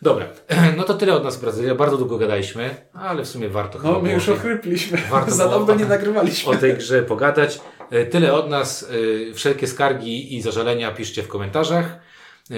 [0.03, 0.27] Dobra,
[0.77, 1.75] no to tyle od nas Brazylia.
[1.75, 4.99] Bardzo długo gadaliśmy, ale w sumie warto No, my już ochrypliśmy.
[5.11, 6.53] Warto Za dawno nie nagrywaliśmy.
[6.53, 7.61] O tej grze pogadać.
[7.91, 8.91] E, tyle od nas.
[9.31, 12.01] E, wszelkie skargi i zażalenia piszcie w komentarzach.
[12.51, 12.55] E,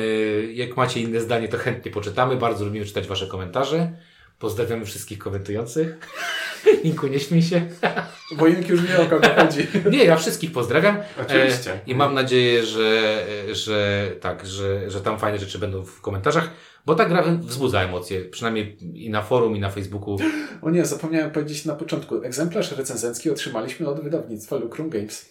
[0.53, 2.37] jak macie inne zdanie, to chętnie poczytamy.
[2.37, 3.93] Bardzo lubimy czytać Wasze komentarze.
[4.39, 5.99] Pozdrawiamy wszystkich komentujących.
[6.85, 7.67] Inku, nie śmiej się.
[8.39, 9.67] Bo Ink już wie o kogo chodzi.
[9.93, 10.97] Nie, ja wszystkich pozdrawiam.
[11.23, 11.73] Oczywiście.
[11.73, 16.51] E, I mam nadzieję, że, że tak, że, że tam fajne rzeczy będą w komentarzach,
[16.87, 20.17] bo ta gra wzbudza emocje, przynajmniej i na forum, i na Facebooku.
[20.63, 22.23] O nie, zapomniałem powiedzieć na początku.
[22.23, 25.31] Egzemplarz recenzencki otrzymaliśmy od wydawnictwa Lucrum Games.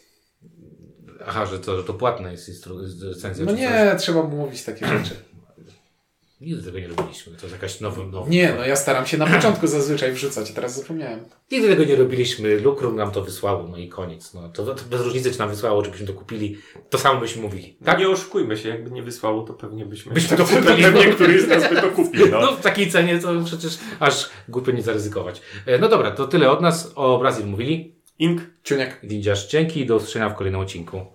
[1.28, 2.68] Aha, że to, że to płatne jest
[3.02, 3.46] recenzja.
[3.46, 4.02] No nie, coś?
[4.02, 5.16] trzeba mu mówić takie rzeczy.
[6.42, 7.34] Nigdy tego nie robiliśmy.
[7.34, 8.04] To jest jakaś nowa...
[8.06, 11.20] nowa nie, no ja staram się na początku zazwyczaj wrzucać, a teraz zapomniałem.
[11.52, 12.60] Nigdy tego nie robiliśmy.
[12.60, 14.34] Lukrum nam to wysłało, no i koniec.
[14.34, 16.58] No, to, to bez różnicy, czy nam wysłało, czy byśmy to kupili.
[16.90, 17.78] To samo byśmy mówili.
[17.86, 18.00] Tak?
[18.00, 20.14] Nie oszukujmy się, jakby nie wysłało, to pewnie byśmy...
[20.14, 20.84] Byśmy to kupili.
[20.84, 22.42] Pewnie któryś z nas by to kupił, no.
[22.46, 22.56] no.
[22.56, 25.42] w takiej cenie to przecież aż głupio nie zaryzykować.
[25.66, 26.92] E, no dobra, to tyle od nas.
[26.96, 27.96] O Brazylii mówili.
[28.20, 28.42] Ink.
[28.64, 29.02] Ciuniek.
[29.50, 31.06] Dzięki i do usłyszenia w kolejnym odcinku.